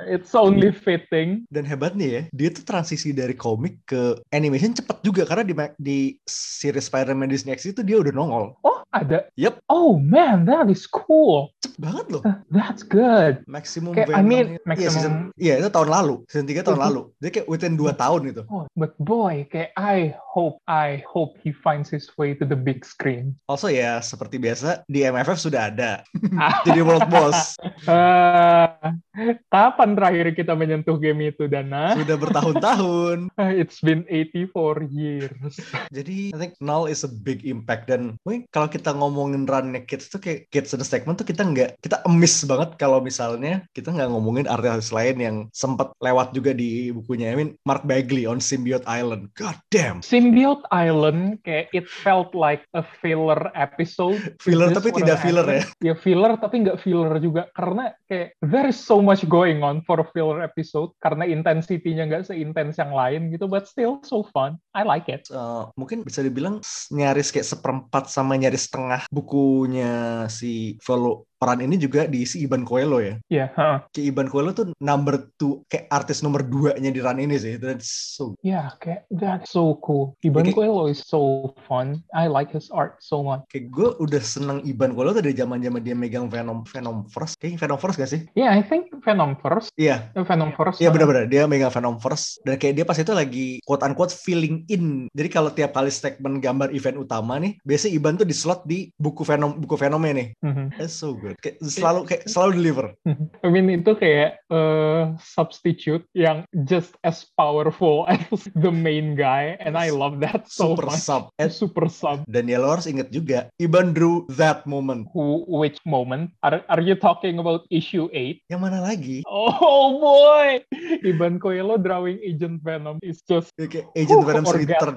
It's 0.00 0.32
only 0.34 0.70
fitting. 0.72 1.46
dan 1.48 1.64
hebatnya 1.64 2.06
ya 2.08 2.22
dia 2.34 2.48
tuh 2.50 2.64
transisi 2.66 3.12
dari 3.12 3.32
komik 3.32 3.80
ke 3.86 4.18
animation 4.34 4.76
cepet 4.76 5.00
juga 5.00 5.22
karena 5.24 5.44
di 5.46 5.54
di 5.78 5.98
series 6.26 6.88
Spider-Man 6.90 7.30
Disney 7.30 7.54
X 7.54 7.64
itu 7.68 7.80
dia 7.80 8.00
udah 8.00 8.09
nongol 8.12 8.54
Oh, 8.60 8.78
ada. 8.90 9.30
Yep. 9.38 9.62
Oh 9.66 9.96
man, 9.96 10.42
that 10.44 10.66
is 10.66 10.82
cool. 10.84 11.54
cepet 11.62 11.78
banget 11.78 12.06
loh 12.10 12.22
That's 12.48 12.82
good. 12.82 13.46
maximum 13.46 13.94
Kayak, 13.94 14.10
I 14.10 14.18
Venom 14.18 14.26
mean, 14.26 14.44
iya 14.48 14.60
maximum- 14.64 14.90
season 14.92 15.12
iya 15.36 15.54
itu 15.56 15.68
tahun 15.68 15.88
lalu 15.88 16.14
season 16.26 16.46
3 16.46 16.60
tahun 16.60 16.76
Itu- 16.76 16.84
lalu 16.84 17.02
dia 17.18 17.30
kayak 17.30 17.46
within 17.46 17.74
2 17.74 17.94
tahun 17.94 18.20
itu 18.28 18.42
Oh, 18.46 18.66
but 18.74 18.92
boy, 18.98 19.46
kayak 19.46 19.70
I 19.74 20.12
hope, 20.30 20.62
I 20.70 21.02
hope 21.02 21.34
he 21.42 21.50
finds 21.50 21.90
his 21.90 22.06
way 22.14 22.38
to 22.38 22.46
the 22.46 22.54
big 22.54 22.86
screen. 22.86 23.34
also 23.50 23.66
ya 23.66 23.98
seperti 23.98 24.38
biasa 24.38 24.86
di 24.86 25.02
MFF 25.02 25.38
sudah 25.38 25.74
ada 25.74 26.06
jadi 26.66 26.80
world 26.86 27.10
boss 27.10 27.58
Ah, 27.88 28.94
kapan 29.54 29.98
terakhir 29.98 30.26
kita 30.38 30.54
menyentuh 30.54 30.96
game 31.02 31.34
itu, 31.34 31.50
Dana? 31.50 31.96
sudah 31.98 32.16
bertahun-tahun 32.16 33.32
It's 33.40 33.80
been 33.82 34.04
84 34.06 34.86
years. 34.92 35.58
Jadi 35.90 36.30
I 36.30 36.38
think 36.38 36.54
Null 36.60 36.86
is 36.86 37.02
a 37.02 37.10
big 37.10 37.42
impact 37.48 37.88
dan 37.90 38.20
mungkin 38.22 38.46
kalau 38.54 38.68
kita 38.70 38.92
ngomongin 38.94 39.48
runnya 39.48 39.82
Kids 39.88 40.12
tuh 40.12 40.20
kayak 40.22 40.46
Kids 40.52 40.76
and 40.76 40.84
Segment 40.84 41.18
tuh 41.18 41.26
kita 41.26 41.42
nggak 41.42 41.80
kita 41.82 42.04
emis 42.06 42.44
banget 42.46 42.76
kalau 42.76 43.00
misalnya 43.00 43.64
kita 43.72 43.90
nggak 43.90 44.10
ngomongin 44.12 44.46
artis 44.46 44.92
lain 44.92 45.16
yang 45.18 45.36
sempat 45.56 45.90
lewat 46.04 46.36
juga 46.36 46.52
di 46.52 46.92
bukunya 46.92 47.32
I 47.32 47.36
mean 47.36 47.50
Mark 47.64 47.88
Bagley 47.88 48.28
on 48.28 48.38
Symbiote 48.38 48.86
Island. 48.86 49.32
God 49.34 49.56
damn. 49.72 50.04
Symbiote 50.20 50.68
Island, 50.68 51.40
kayak 51.40 51.72
it 51.72 51.88
felt 51.88 52.36
like 52.36 52.68
a 52.76 52.84
filler 53.00 53.48
episode. 53.56 54.36
Filler 54.36 54.68
tapi 54.68 54.92
tidak 54.92 55.24
filler 55.24 55.48
ya. 55.48 55.62
Ya 55.80 55.94
filler 55.96 56.36
tapi 56.36 56.60
nggak 56.60 56.76
filler 56.84 57.16
juga 57.24 57.48
karena 57.56 57.96
kayak 58.04 58.36
there 58.44 58.68
is 58.68 58.76
so 58.76 59.00
much 59.00 59.24
going 59.24 59.64
on 59.64 59.80
for 59.88 59.96
a 59.96 60.06
filler 60.12 60.44
episode 60.44 60.92
karena 61.00 61.24
intensity-nya 61.24 62.04
nggak 62.04 62.28
seintens 62.28 62.76
yang 62.76 62.92
lain 62.92 63.32
gitu, 63.32 63.48
but 63.48 63.64
still 63.64 63.96
so 64.04 64.20
fun. 64.28 64.60
I 64.76 64.84
like 64.84 65.08
it. 65.08 65.24
Eh, 65.32 65.64
mungkin 65.80 66.04
bisa 66.04 66.20
dibilang 66.20 66.60
nyaris 66.92 67.32
kayak 67.32 67.48
seperempat 67.48 68.12
sama 68.12 68.36
nyaris 68.36 68.68
setengah 68.68 69.08
bukunya 69.08 70.28
si 70.28 70.76
Volo 70.84 71.29
peran 71.40 71.64
ini 71.64 71.74
juga 71.74 72.04
diisi 72.04 72.44
Iban 72.44 72.62
Coelho 72.62 73.00
ya. 73.00 73.16
Ya, 73.32 73.48
yeah, 73.48 73.80
Kayak 73.90 74.06
Iban 74.12 74.28
Coelho 74.28 74.52
tuh 74.52 74.76
number 74.76 75.32
two, 75.34 75.64
kayak 75.66 75.88
artis 75.88 76.20
nomor 76.20 76.44
dua 76.44 76.76
nya 76.76 76.92
di 76.92 77.00
run 77.00 77.16
ini 77.16 77.34
sih. 77.34 77.56
That's 77.56 77.88
so 77.88 78.36
ya 78.44 78.76
kayak 78.76 79.08
that's 79.08 79.48
so 79.50 79.80
cool. 79.80 80.12
Iban 80.20 80.44
Kayak- 80.44 80.60
Coelho 80.60 80.84
is 80.86 81.00
so 81.00 81.50
fun. 81.64 82.04
I 82.12 82.28
like 82.28 82.52
his 82.52 82.68
art 82.68 83.00
so 83.00 83.24
much. 83.24 83.40
kayak 83.48 83.72
gue 83.72 83.88
udah 83.96 84.20
seneng 84.20 84.60
Iban 84.62 84.92
Coelho 84.92 85.10
tuh 85.10 85.24
dari 85.24 85.32
zaman 85.32 85.58
zaman 85.58 85.80
dia 85.80 85.96
megang 85.96 86.28
Venom 86.28 86.60
Venom 86.62 87.08
First 87.08 87.40
kayak 87.40 87.56
Venom 87.56 87.80
First 87.80 87.96
gak 87.96 88.10
sih 88.10 88.20
Yeah, 88.36 88.52
I 88.52 88.60
think 88.60 88.92
Venom 89.00 89.40
first. 89.40 89.72
iya 89.74 90.12
Eh, 90.12 90.20
Venom 90.20 90.52
first. 90.52 90.76
iya 90.76 90.92
benar-benar 90.92 91.24
dia 91.24 91.48
megang 91.48 91.72
Venom 91.72 91.96
First 91.96 92.44
dan 92.44 92.60
kayak 92.60 92.74
dia 92.74 92.84
pas 92.84 92.94
itu 92.94 93.08
lagi 93.10 93.46
quote 93.64 93.80
unquote 93.80 94.12
filling 94.12 94.68
in 94.68 95.08
jadi 95.10 95.28
kalau 95.30 95.48
tiap 95.48 95.72
kali 95.72 95.88
segmen 95.88 96.36
gambar 96.38 96.68
event 96.70 96.98
utama 96.98 97.38
nih 97.38 97.56
biasanya 97.62 97.96
Iban 97.96 98.14
tuh 98.14 98.26
di 98.26 98.34
slot 98.34 98.60
di 98.64 98.92
buku 98.94 99.22
Venom 99.22 99.56
buku 99.56 99.74
Venomnya 99.74 100.12
nih 100.12 100.28
Mhm. 100.42 100.64
that's 100.76 100.92
so 100.92 101.14
good 101.14 101.29
good. 101.30 101.38
Kayak 101.40 101.56
selalu 101.62 102.00
kayak 102.06 102.22
selalu 102.26 102.50
deliver. 102.58 102.86
I 103.44 103.48
mean 103.48 103.70
itu 103.70 103.92
kayak 103.94 104.42
uh, 104.50 105.14
substitute 105.20 106.04
yang 106.12 106.42
just 106.66 106.94
as 107.02 107.24
powerful 107.38 108.04
as 108.10 108.22
the 108.58 108.72
main 108.72 109.14
guy 109.14 109.54
and 109.62 109.78
I 109.78 109.94
love 109.94 110.18
that 110.22 110.50
so 110.50 110.74
Super 110.74 110.90
much. 110.90 111.00
sub. 111.00 111.22
And 111.38 111.50
super 111.60 111.86
sub. 111.86 112.26
Dan 112.26 112.50
ya 112.50 112.58
lo 112.58 112.74
harus 112.74 112.90
inget 112.90 113.10
juga, 113.10 113.48
Iban 113.56 113.94
drew 113.94 114.26
that 114.36 114.66
moment. 114.66 115.06
Who, 115.14 115.46
which 115.46 115.78
moment? 115.84 116.30
Are, 116.42 116.60
are 116.66 116.82
you 116.82 116.94
talking 116.94 117.38
about 117.38 117.64
issue 117.70 118.10
8? 118.12 118.50
Yang 118.50 118.60
mana 118.60 118.78
lagi? 118.82 119.22
Oh 119.26 119.98
boy! 119.98 120.60
Iban 121.02 121.38
Coelho 121.38 121.78
drawing 121.78 122.18
Agent 122.20 122.60
Venom 122.60 122.98
is 123.00 123.22
just 123.24 123.52
Ya, 123.56 123.66
kayak 123.66 123.88
Agent 123.94 124.22
Venom's 124.24 124.48
orgasmic. 124.48 124.70
return. 124.76 124.96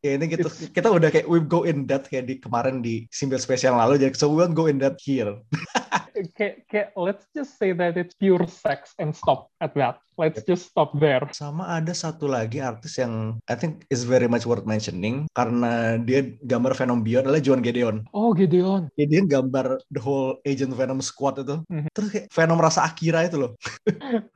Ya 0.00 0.10
ini 0.14 0.26
kita 0.26 0.48
It's- 0.48 0.70
kita 0.70 0.88
udah 0.90 1.08
kayak 1.08 1.26
we 1.26 1.38
go 1.38 1.62
in 1.62 1.84
depth 1.84 2.08
kayak 2.08 2.26
di 2.26 2.36
kemarin 2.38 2.80
di 2.80 3.06
Simbil 3.08 3.38
spesial 3.38 3.76
lalu 3.76 3.96
jadi 3.98 4.12
so 4.14 4.28
we 4.28 4.38
won't 4.38 4.54
go 4.54 4.66
in 4.66 4.76
depth 4.76 5.02
here. 5.02 5.38
kayak, 6.36 6.68
kayak 6.68 6.92
let's 6.96 7.26
just 7.34 7.58
say 7.58 7.72
that 7.72 7.96
it's 7.96 8.14
pure 8.14 8.46
sex 8.46 8.94
and 8.98 9.14
stop 9.14 9.50
at 9.60 9.74
that. 9.74 9.98
Let's 10.16 10.40
just 10.48 10.72
stop 10.72 10.96
there. 10.96 11.28
Sama 11.36 11.68
ada 11.68 11.92
satu 11.92 12.24
lagi 12.24 12.56
artis 12.64 12.96
yang 12.96 13.36
I 13.52 13.54
think 13.54 13.84
is 13.92 14.08
very 14.08 14.24
much 14.24 14.48
worth 14.48 14.64
mentioning 14.64 15.28
karena 15.36 16.00
dia 16.00 16.32
gambar 16.40 16.72
Venom 16.72 17.04
Beyond 17.04 17.28
adalah 17.28 17.44
John 17.44 17.60
Gedeon. 17.60 18.08
Oh 18.16 18.32
Gideon. 18.32 18.88
Gedeon 18.96 19.28
gambar 19.28 19.76
the 19.92 20.00
whole 20.00 20.40
Agent 20.48 20.72
Venom 20.72 21.04
squad 21.04 21.44
itu. 21.44 21.60
Mhm. 21.68 21.92
Terus 21.92 22.08
kayak 22.08 22.26
Venom 22.32 22.58
rasa 22.58 22.88
Akira 22.88 23.28
itu 23.28 23.36
loh. 23.36 23.52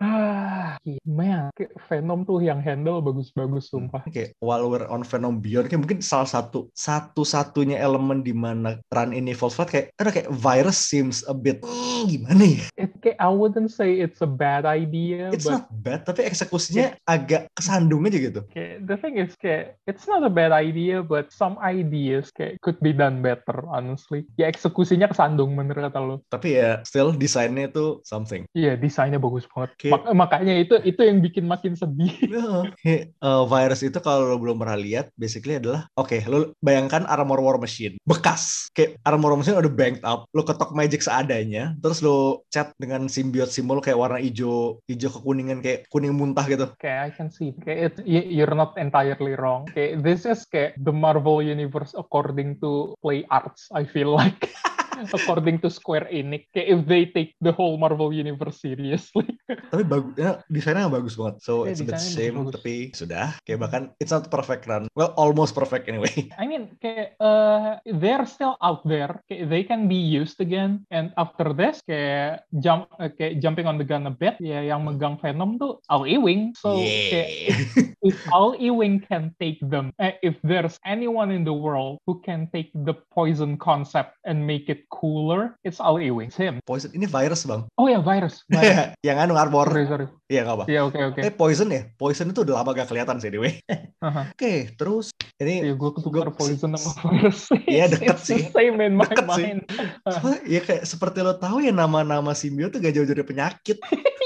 Ah, 0.00 0.76
man, 1.08 1.48
kayak 1.56 1.72
Venom 1.88 2.28
tuh 2.28 2.44
yang 2.44 2.60
handle 2.60 3.00
bagus-bagus 3.00 3.72
sumpah. 3.72 4.04
Kayak 4.12 4.36
while 4.44 4.68
we're 4.68 4.84
on 4.84 5.00
Venom 5.00 5.40
Beyond 5.40 5.72
kayak 5.72 5.80
mungkin 5.80 6.00
salah 6.04 6.28
satu 6.28 6.68
satu-satunya 6.76 7.80
elemen 7.80 8.20
di 8.20 8.36
mana 8.36 8.76
run 8.92 9.16
ini 9.16 9.32
evolve 9.32 9.64
kayak 9.64 9.96
ada 9.96 10.12
kayak 10.12 10.28
virus 10.28 10.76
seems 10.76 11.24
a 11.24 11.32
bit 11.32 11.64
"Hmm, 11.64 12.04
gimana 12.04 12.44
ya? 12.44 12.64
It, 12.76 12.90
kayak, 13.00 13.16
I 13.16 13.30
wouldn't 13.32 13.72
say 13.72 13.96
it's 13.96 14.20
a 14.20 14.28
bad 14.28 14.68
idea, 14.68 15.32
It's 15.32 15.48
but 15.48 15.64
not 15.64 15.69
bad 15.70 16.02
tapi 16.04 16.26
eksekusinya 16.26 16.98
agak 17.06 17.50
kesandung 17.54 18.04
aja 18.06 18.18
gitu. 18.18 18.40
kayak, 18.50 18.84
the 18.86 18.96
thing 18.98 19.16
is 19.16 19.32
kayak 19.38 19.78
it's 19.86 20.04
not 20.10 20.20
a 20.26 20.32
bad 20.32 20.50
idea, 20.50 21.00
but 21.00 21.30
some 21.30 21.56
ideas 21.62 22.28
kayak 22.34 22.58
could 22.60 22.76
be 22.82 22.90
done 22.90 23.22
better, 23.22 23.64
honestly. 23.70 24.26
Ya 24.34 24.50
eksekusinya 24.50 25.06
kesandung 25.08 25.54
bener 25.54 25.78
kata 25.78 26.00
lo. 26.02 26.22
Tapi 26.28 26.58
ya 26.58 26.82
still 26.82 27.14
desainnya 27.14 27.70
itu 27.70 28.02
something. 28.02 28.44
Iya, 28.52 28.74
desainnya 28.74 29.22
bagus 29.22 29.46
banget. 29.46 29.70
Oke. 29.76 29.88
Mak- 29.94 30.10
makanya 30.16 30.54
itu 30.58 30.74
itu 30.82 31.00
yang 31.00 31.22
bikin 31.22 31.46
makin 31.46 31.78
sedih. 31.78 32.12
No. 32.30 32.66
Kayak, 32.82 33.14
uh, 33.22 33.44
virus 33.46 33.80
itu 33.86 33.98
kalau 34.02 34.26
lo 34.26 34.36
belum 34.40 34.58
pernah 34.58 34.78
lihat, 34.78 35.12
basically 35.14 35.58
adalah, 35.58 35.86
oke, 35.94 36.18
lo 36.26 36.56
bayangkan 36.58 37.06
armor 37.06 37.40
war 37.40 37.56
machine, 37.60 37.96
bekas, 38.04 38.72
kayak 38.74 38.98
armor 39.06 39.32
war 39.34 39.40
machine 39.40 39.58
udah 39.58 39.72
banked 39.72 40.04
up, 40.04 40.26
lo 40.34 40.42
ketok 40.42 40.72
magic 40.74 41.04
seadanya, 41.04 41.76
terus 41.78 42.00
lo 42.00 42.44
cat 42.50 42.72
dengan 42.80 43.06
simbiot 43.06 43.52
simbol 43.52 43.78
kayak 43.84 43.98
warna 44.00 44.18
hijau, 44.20 44.80
hijau 44.88 45.10
kekuningan 45.12 45.59
kayak 45.62 45.86
kuning 45.92 46.16
muntah 46.16 46.44
gitu. 46.48 46.66
Kayak 46.80 47.00
I 47.00 47.10
can 47.14 47.28
see, 47.30 47.54
kayak 47.62 47.78
it, 47.78 47.94
you're 48.08 48.56
not 48.56 48.74
entirely 48.76 49.38
wrong. 49.38 49.68
Kayak 49.70 50.02
this 50.02 50.26
is 50.26 50.42
kayak 50.48 50.76
the 50.82 50.92
Marvel 50.92 51.40
universe 51.40 51.94
according 51.94 52.58
to 52.64 52.96
play 53.00 53.24
arts. 53.30 53.70
I 53.70 53.86
feel 53.86 54.12
like. 54.12 54.50
according 55.08 55.62
to 55.64 55.68
Square 55.72 56.12
Enix, 56.12 56.50
kayak 56.52 56.68
if 56.68 56.80
they 56.84 57.02
take 57.08 57.32
the 57.40 57.52
whole 57.52 57.80
Marvel 57.80 58.12
universe 58.12 58.60
seriously. 58.60 59.26
Tapi 59.72 59.82
bagus, 59.86 60.12
ya, 60.18 60.42
desainnya 60.52 60.90
bagus 60.90 61.16
banget. 61.16 61.40
So 61.40 61.64
Iya, 61.64 61.72
it's 61.72 61.80
a 61.80 61.86
bit 61.86 62.00
shame, 62.00 62.36
bagus-bagus. 62.42 62.54
tapi 62.60 62.74
sudah. 62.92 63.26
Kayak 63.46 63.58
bahkan 63.62 63.82
it's 64.02 64.12
not 64.12 64.26
perfect 64.28 64.66
run. 64.66 64.86
Well, 64.94 65.14
almost 65.16 65.54
perfect 65.54 65.86
anyway. 65.88 66.12
I 66.40 66.44
mean, 66.46 66.74
kayak 66.82 67.16
uh, 67.22 67.80
they're 67.86 68.26
still 68.26 68.58
out 68.60 68.82
there. 68.84 69.22
Kayak 69.30 69.48
they 69.48 69.62
can 69.62 69.86
be 69.86 69.98
used 69.98 70.38
again. 70.42 70.84
And 70.90 71.14
after 71.16 71.54
this, 71.54 71.80
kayak 71.86 72.46
jump, 72.58 72.90
uh, 72.98 73.10
kayak 73.10 73.38
jumping 73.40 73.66
on 73.66 73.78
the 73.78 73.86
gun 73.86 74.06
a 74.06 74.14
bit, 74.14 74.36
ya 74.42 74.60
yang 74.62 74.82
megang 74.86 75.18
Venom 75.22 75.56
tuh 75.56 75.78
Al 75.88 76.04
Ewing. 76.06 76.52
So 76.58 76.78
kayak 76.78 77.28
yeah. 77.30 77.56
if 78.10 78.16
Al 78.34 78.58
Ewing 78.58 79.02
can 79.06 79.34
take 79.38 79.60
them, 79.62 79.92
eh, 80.02 80.18
if 80.22 80.34
there's 80.42 80.78
anyone 80.84 81.30
in 81.30 81.46
the 81.46 81.54
world 81.54 82.02
who 82.06 82.18
can 82.24 82.48
take 82.50 82.70
the 82.74 82.94
poison 83.14 83.56
concept 83.56 84.16
and 84.26 84.42
make 84.42 84.68
it 84.68 84.88
cooler, 84.90 85.54
it's 85.62 85.78
Al 85.78 85.96
Ewing. 85.96 86.28
Him. 86.30 86.58
Poison, 86.60 86.90
ini 86.90 87.06
virus 87.06 87.46
bang. 87.46 87.62
Oh 87.74 87.86
ya, 87.86 87.98
virus. 87.98 88.42
virus. 88.44 88.92
yang 89.06 89.16
anu 89.16 89.34
armor. 89.34 89.70
sorry, 89.70 89.86
sorry. 89.86 90.06
Iya 90.26 90.42
nggak 90.42 90.56
apa. 90.56 90.64
Iya, 90.66 90.80
oke, 90.84 90.98
oke. 91.08 91.20
Eh 91.22 91.32
poison 91.32 91.68
ya? 91.68 91.82
Poison 91.92 92.26
itu 92.26 92.40
udah 92.40 92.54
lama 92.58 92.70
gak 92.72 92.86
kelihatan 92.86 93.16
sih 93.16 93.28
anyway. 93.28 93.58
Aha. 94.00 94.30
Oke, 94.34 94.74
terus 94.74 95.10
ini 95.36 95.62
Iya, 95.62 95.74
gue 95.74 95.90
ketukar 95.92 96.28
Gua- 96.28 96.36
poison 96.36 96.70
sama 96.70 96.90
virus. 97.08 97.50
Iya, 97.66 97.86
deket 97.88 98.18
sih. 98.18 98.40
same 98.48 98.78
in 98.80 98.94
my 98.94 99.06
Deket 99.06 99.26
sih. 99.28 99.44
mind. 99.46 99.60
Apa, 100.02 100.28
ya 100.44 100.60
kayak 100.60 100.84
seperti 100.84 101.18
lo 101.20 101.34
tahu 101.34 101.60
ya 101.60 101.70
nama-nama 101.70 102.30
simbiot 102.32 102.70
tuh 102.70 102.78
gak 102.78 102.92
jauh 102.92 103.04
dari 103.04 103.22
penyakit. 103.22 103.78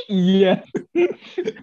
Iya. 0.06 0.60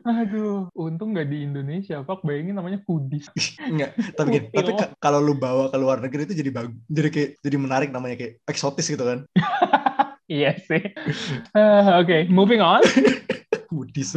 Aduh, 0.02 0.74
untung 0.74 1.14
nggak 1.14 1.30
di 1.30 1.46
Indonesia. 1.46 2.02
Pak, 2.02 2.24
bayangin 2.24 2.58
namanya 2.58 2.82
kudis. 2.82 3.30
Enggak, 3.60 3.94
tapi 4.14 4.28
gini, 4.34 4.48
tapi 4.50 4.72
ka- 4.74 4.92
kalau 4.98 5.22
lu 5.22 5.38
bawa 5.38 5.70
ke 5.70 5.78
luar 5.78 6.02
negeri 6.02 6.26
itu 6.26 6.36
jadi 6.36 6.50
bagus, 6.50 6.74
jadi 6.88 7.10
kayak 7.10 7.30
jadi 7.40 7.58
menarik 7.58 7.90
namanya 7.90 8.18
kayak 8.18 8.42
eksotis 8.44 8.81
gitu 8.88 9.04
kan. 9.04 9.20
Iya 10.32 10.56
sih. 10.64 10.80
Oke, 12.00 12.24
moving 12.32 12.64
on. 12.64 12.80
Budis. 13.76 14.16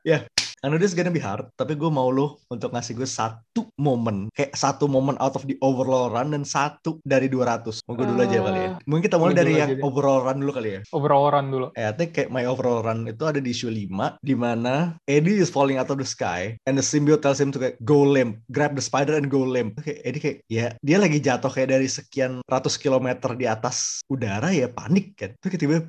ya, 0.00 0.24
I 0.58 0.66
know 0.66 0.74
this 0.74 0.90
gonna 0.90 1.14
be 1.14 1.22
hard, 1.22 1.46
tapi 1.54 1.78
gue 1.78 1.86
mau 1.86 2.10
lo 2.10 2.42
untuk 2.50 2.74
ngasih 2.74 2.98
gue 2.98 3.06
satu 3.06 3.70
momen, 3.78 4.26
kayak 4.34 4.58
satu 4.58 4.90
momen 4.90 5.14
out 5.22 5.38
of 5.38 5.46
the 5.46 5.54
overall 5.62 6.10
run 6.10 6.34
dan 6.34 6.42
satu 6.42 6.98
dari 7.06 7.30
200. 7.30 7.86
Mau 7.86 7.94
gue 7.94 8.02
dulu 8.02 8.18
aja 8.26 8.42
kali 8.42 8.60
ya. 8.66 8.70
Mungkin 8.90 9.04
kita 9.06 9.22
mulai 9.22 9.38
dari 9.38 9.54
yang 9.54 9.78
overall 9.86 10.26
run 10.26 10.42
dulu 10.42 10.58
kali 10.58 10.68
ya. 10.74 10.80
Overall 10.90 11.30
run 11.30 11.46
dulu. 11.54 11.66
Eh, 11.78 11.86
I 11.86 11.94
think 11.94 12.10
kayak 12.18 12.34
my 12.34 12.42
overall 12.42 12.82
run 12.82 13.06
itu 13.06 13.22
ada 13.22 13.38
di 13.38 13.54
issue 13.54 13.70
5 13.70 14.18
di 14.18 14.34
mana 14.34 14.98
Eddie 15.06 15.38
is 15.38 15.46
falling 15.46 15.78
out 15.78 15.94
of 15.94 16.02
the 16.02 16.08
sky 16.08 16.58
and 16.66 16.74
the 16.74 16.82
symbiote 16.82 17.22
tells 17.22 17.38
him 17.38 17.54
to 17.54 17.62
kayak 17.62 17.78
go 17.86 18.02
limp, 18.02 18.42
grab 18.50 18.74
the 18.74 18.82
spider 18.82 19.14
and 19.14 19.30
go 19.30 19.46
limp. 19.46 19.78
Kayak 19.86 20.02
Eddie 20.02 20.22
kayak 20.26 20.38
ya 20.50 20.66
dia 20.82 20.98
lagi 20.98 21.22
jatuh 21.22 21.54
kayak 21.54 21.70
dari 21.70 21.86
sekian 21.86 22.42
ratus 22.50 22.74
kilometer 22.74 23.30
di 23.38 23.46
atas 23.46 24.02
udara 24.10 24.50
ya 24.50 24.66
panik 24.66 25.14
kan. 25.14 25.30
Terus 25.38 25.50
kayak 25.54 25.62
tiba-tiba 25.62 25.82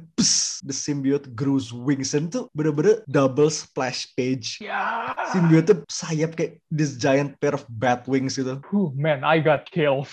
the 0.61 0.75
symbiote 0.77 1.25
grows 1.33 1.73
wings 1.73 2.13
and 2.13 2.29
tuh 2.29 2.45
bener-bener 2.53 3.01
double 3.09 3.49
splash 3.49 4.05
page. 4.13 4.58
Ya. 4.59 5.15
Symbiote 5.29 5.65
tuh 5.67 5.77
sayap 5.85 6.33
kayak 6.33 6.57
this 6.69 6.95
giant 6.95 7.37
pair 7.37 7.53
of 7.53 7.61
bat 7.69 8.05
wings 8.05 8.35
gitu. 8.35 8.57
Huh, 8.65 8.89
man, 8.93 9.21
I 9.21 9.37
got 9.39 9.69
kills. 9.69 10.09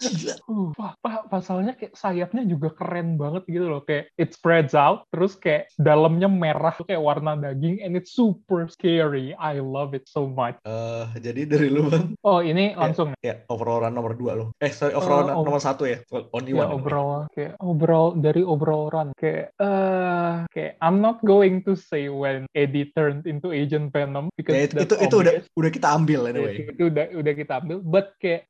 Gila. 0.00 0.34
Uh, 0.44 0.70
wah, 0.76 0.92
pa- 1.00 1.24
pasalnya 1.26 1.72
kayak 1.72 1.96
sayapnya 1.96 2.44
juga 2.44 2.68
keren 2.70 3.16
banget 3.16 3.48
gitu 3.48 3.64
loh. 3.64 3.80
Kayak 3.80 4.12
it 4.14 4.36
spreads 4.36 4.76
out, 4.76 5.08
terus 5.08 5.34
kayak 5.34 5.72
dalamnya 5.76 6.28
merah 6.28 6.76
kayak 6.76 7.00
warna 7.00 7.32
daging, 7.34 7.80
and 7.80 7.96
it's 7.96 8.12
super 8.12 8.68
scary. 8.68 9.32
I 9.34 9.58
love 9.58 9.96
it 9.96 10.04
so 10.04 10.28
much. 10.28 10.60
Eh, 10.62 11.04
jadi 11.18 11.48
dari 11.48 11.72
lu 11.72 11.88
bang, 11.88 12.12
Oh, 12.20 12.38
ini 12.38 12.76
langsung 12.76 13.16
ya 13.18 13.40
overall 13.48 13.82
run 13.82 13.96
nomor 13.96 14.12
2 14.14 14.36
lo. 14.36 14.44
Eh 14.60 14.68
sorry 14.68 14.92
overall 14.92 15.24
Eh, 15.24 15.26
run 15.26 15.34
over- 15.34 15.46
nomor 15.48 15.62
satu 15.62 15.84
ya. 15.84 15.98
Only 16.30 16.52
ya 16.52 16.64
one. 16.64 16.70
overall 16.76 17.18
kayak 17.32 17.52
overall 17.58 18.08
dari 18.14 18.42
overall 18.44 18.86
run 18.88 19.08
kayak 19.16 19.50
eh 19.56 20.34
kayak 20.52 20.72
I'm 20.78 21.00
not 21.00 21.24
going 21.24 21.64
to 21.64 21.74
say 21.74 22.06
when 22.08 22.44
Eddie 22.52 22.92
turned 22.92 23.24
into 23.24 23.50
Agent 23.50 23.90
Venom 23.90 24.28
because 24.36 24.53
Ya, 24.54 24.62
itu, 24.70 24.74
itu, 24.86 24.94
itu 25.02 25.16
udah 25.18 25.32
udah 25.58 25.70
kita 25.74 25.88
ambil 25.90 26.20
Ya, 26.24 26.30
anyway. 26.30 26.54
itu 26.70 26.82
udah 26.86 27.04
udah 27.18 27.32
kita 27.34 27.52
ambil. 27.58 27.78
But 27.82 28.06
kayak 28.22 28.46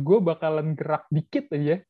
gue 0.00 0.18
bakalan 0.24 0.72
gerak 0.74 1.04
dikit 1.12 1.52
aja 1.52 1.84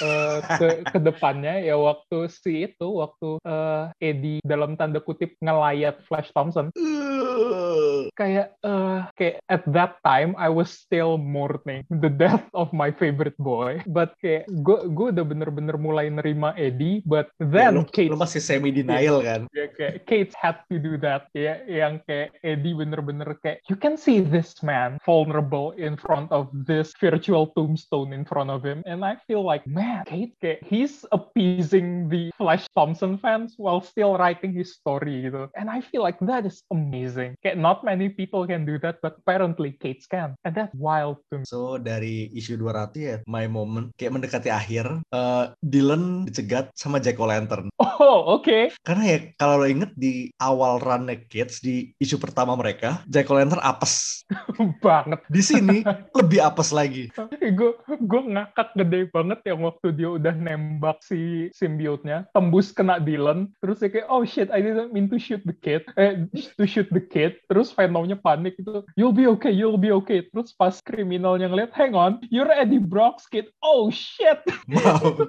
eh, 0.00 0.38
ke 0.60 0.68
ke 0.88 0.98
depannya 1.02 1.60
ya 1.60 1.76
waktu 1.76 2.30
si 2.30 2.70
itu 2.70 2.88
waktu 2.88 3.42
eh, 3.44 3.84
Eddie 4.00 4.40
dalam 4.46 4.78
tanda 4.78 5.02
kutip 5.02 5.34
ngelayat 5.42 6.00
Flash 6.06 6.32
Thompson. 6.32 6.72
Uh, 6.78 7.99
kayak 8.20 8.52
eh 8.60 9.00
kayak 9.16 9.36
at 9.48 9.64
that 9.64 9.96
time 10.04 10.36
I 10.36 10.52
was 10.52 10.68
still 10.68 11.16
mourning 11.16 11.88
the 11.88 12.12
death 12.12 12.44
of 12.52 12.68
my 12.76 12.92
favorite 12.92 13.36
boy. 13.40 13.80
But 13.88 14.12
kayak 14.20 14.44
gue 14.60 14.92
gue 14.92 15.08
udah 15.16 15.24
bener-bener 15.24 15.80
mulai 15.80 16.12
nerima 16.12 16.52
Eddie 16.60 17.00
but 17.08 17.32
ya, 17.40 17.48
then 17.48 17.72
lu, 17.80 17.88
Kate 17.88 18.12
lu 18.12 18.20
masih 18.20 18.44
semi 18.44 18.68
denial 18.68 19.24
kan. 19.24 19.48
ya 19.56 19.72
kayak 19.72 20.04
Kate 20.04 20.32
had 20.36 20.60
to 20.68 20.76
do 20.76 21.00
that 21.00 21.32
ya 21.32 21.64
yang 21.64 22.04
kayak 22.04 22.36
Eddie 22.44 22.76
bener-bener 22.76 23.32
kayak 23.40 23.64
you 23.72 23.76
can 23.80 23.96
see 23.96 24.20
this 24.20 24.60
man 24.60 25.00
vulnerable 25.08 25.72
in 25.80 25.96
front 25.96 26.28
of 26.28 26.52
this 26.52 26.92
virtual 27.00 27.48
tombstone 27.56 28.12
in 28.12 28.28
front 28.28 28.52
of 28.52 28.60
him. 28.60 28.84
And 28.84 29.00
I 29.00 29.16
feel 29.24 29.40
like 29.40 29.64
man 29.64 30.04
Kate 30.04 30.36
kayak 30.44 30.60
he's 30.68 31.08
appeasing 31.08 32.12
the 32.12 32.28
Flash 32.36 32.68
Thompson 32.76 33.16
fans 33.16 33.56
while 33.56 33.80
still 33.80 34.20
writing 34.20 34.52
his 34.52 34.76
story 34.76 35.24
gitu. 35.24 35.48
And 35.56 35.72
I 35.72 35.80
feel 35.80 36.04
like 36.04 36.20
that 36.28 36.44
is 36.44 36.60
amazing. 36.68 37.40
Kayak 37.40 37.56
not 37.56 37.80
many 37.80 38.09
people 38.10 38.44
can 38.46 38.66
do 38.66 38.76
that 38.82 38.98
but 39.00 39.18
apparently 39.22 39.74
Kate 39.78 40.02
can 40.10 40.34
and 40.44 40.52
that's 40.54 40.74
wild 40.74 41.22
to 41.30 41.40
me 41.40 41.46
So 41.50 41.82
dari 41.82 42.30
isu 42.30 42.54
200 42.62 42.94
ya, 42.94 43.16
my 43.26 43.50
moment 43.50 43.90
kayak 43.98 44.14
mendekati 44.14 44.54
akhir, 44.54 45.02
eh, 45.10 45.44
Dylan 45.58 46.26
dicegat 46.30 46.70
sama 46.78 47.02
Jack 47.02 47.18
O'Lantern. 47.18 47.70
oh 47.82 48.38
oke 48.38 48.70
Karena 48.86 49.04
ya 49.06 49.18
kalau 49.34 49.62
lo 49.62 49.66
inget 49.66 49.90
di 49.98 50.30
awal 50.38 50.78
run 50.78 51.10
Kids 51.26 51.58
di 51.58 51.90
isu 51.98 52.22
pertama 52.22 52.54
mereka, 52.54 53.02
Jack 53.10 53.26
O'Lantern 53.34 53.58
apes. 53.66 54.22
banget. 54.84 55.20
Di 55.26 55.42
sini 55.42 55.82
lebih 56.14 56.38
apes 56.38 56.70
lagi. 56.70 57.10
gue 57.40 57.72
gue 57.82 58.22
ngakak 58.30 58.78
gede 58.78 59.10
banget 59.10 59.40
yang 59.42 59.66
waktu 59.66 59.90
dia 59.90 60.10
udah 60.14 60.34
nembak 60.34 61.02
si 61.02 61.50
symbiote-nya, 61.56 62.30
tembus 62.30 62.70
kena 62.70 63.02
Dylan, 63.02 63.50
terus 63.58 63.82
dia 63.82 63.90
kayak 63.90 64.08
oh 64.08 64.22
shit 64.22 64.48
I 64.54 64.62
didn't 64.62 64.94
mean 64.94 65.10
to 65.10 65.18
shoot 65.18 65.42
the 65.42 65.56
kid, 65.56 65.82
eh 65.98 66.30
to 66.30 66.64
shoot 66.64 66.86
the 66.94 67.02
kid, 67.02 67.42
terus 67.50 67.74
Venomnya 68.00 68.16
panik 68.16 68.56
itu, 68.56 68.80
you'll 68.96 69.12
be 69.12 69.28
okay, 69.28 69.52
you'll 69.52 69.76
be 69.76 69.92
okay. 69.92 70.24
Terus 70.32 70.56
pas 70.56 70.80
kriminalnya 70.80 71.52
ngeliat, 71.52 71.68
hang 71.76 71.92
on, 71.92 72.16
you're 72.32 72.48
Eddie 72.48 72.80
Brock's 72.80 73.28
kid, 73.28 73.52
oh 73.60 73.92
shit. 73.92 74.40
Wow. 74.72 75.28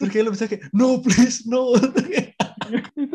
Terus 0.00 0.08
kayak 0.08 0.24
lu 0.24 0.32
bisa 0.32 0.48
kayak 0.48 0.64
no 0.72 1.04
please 1.04 1.44
no. 1.44 1.76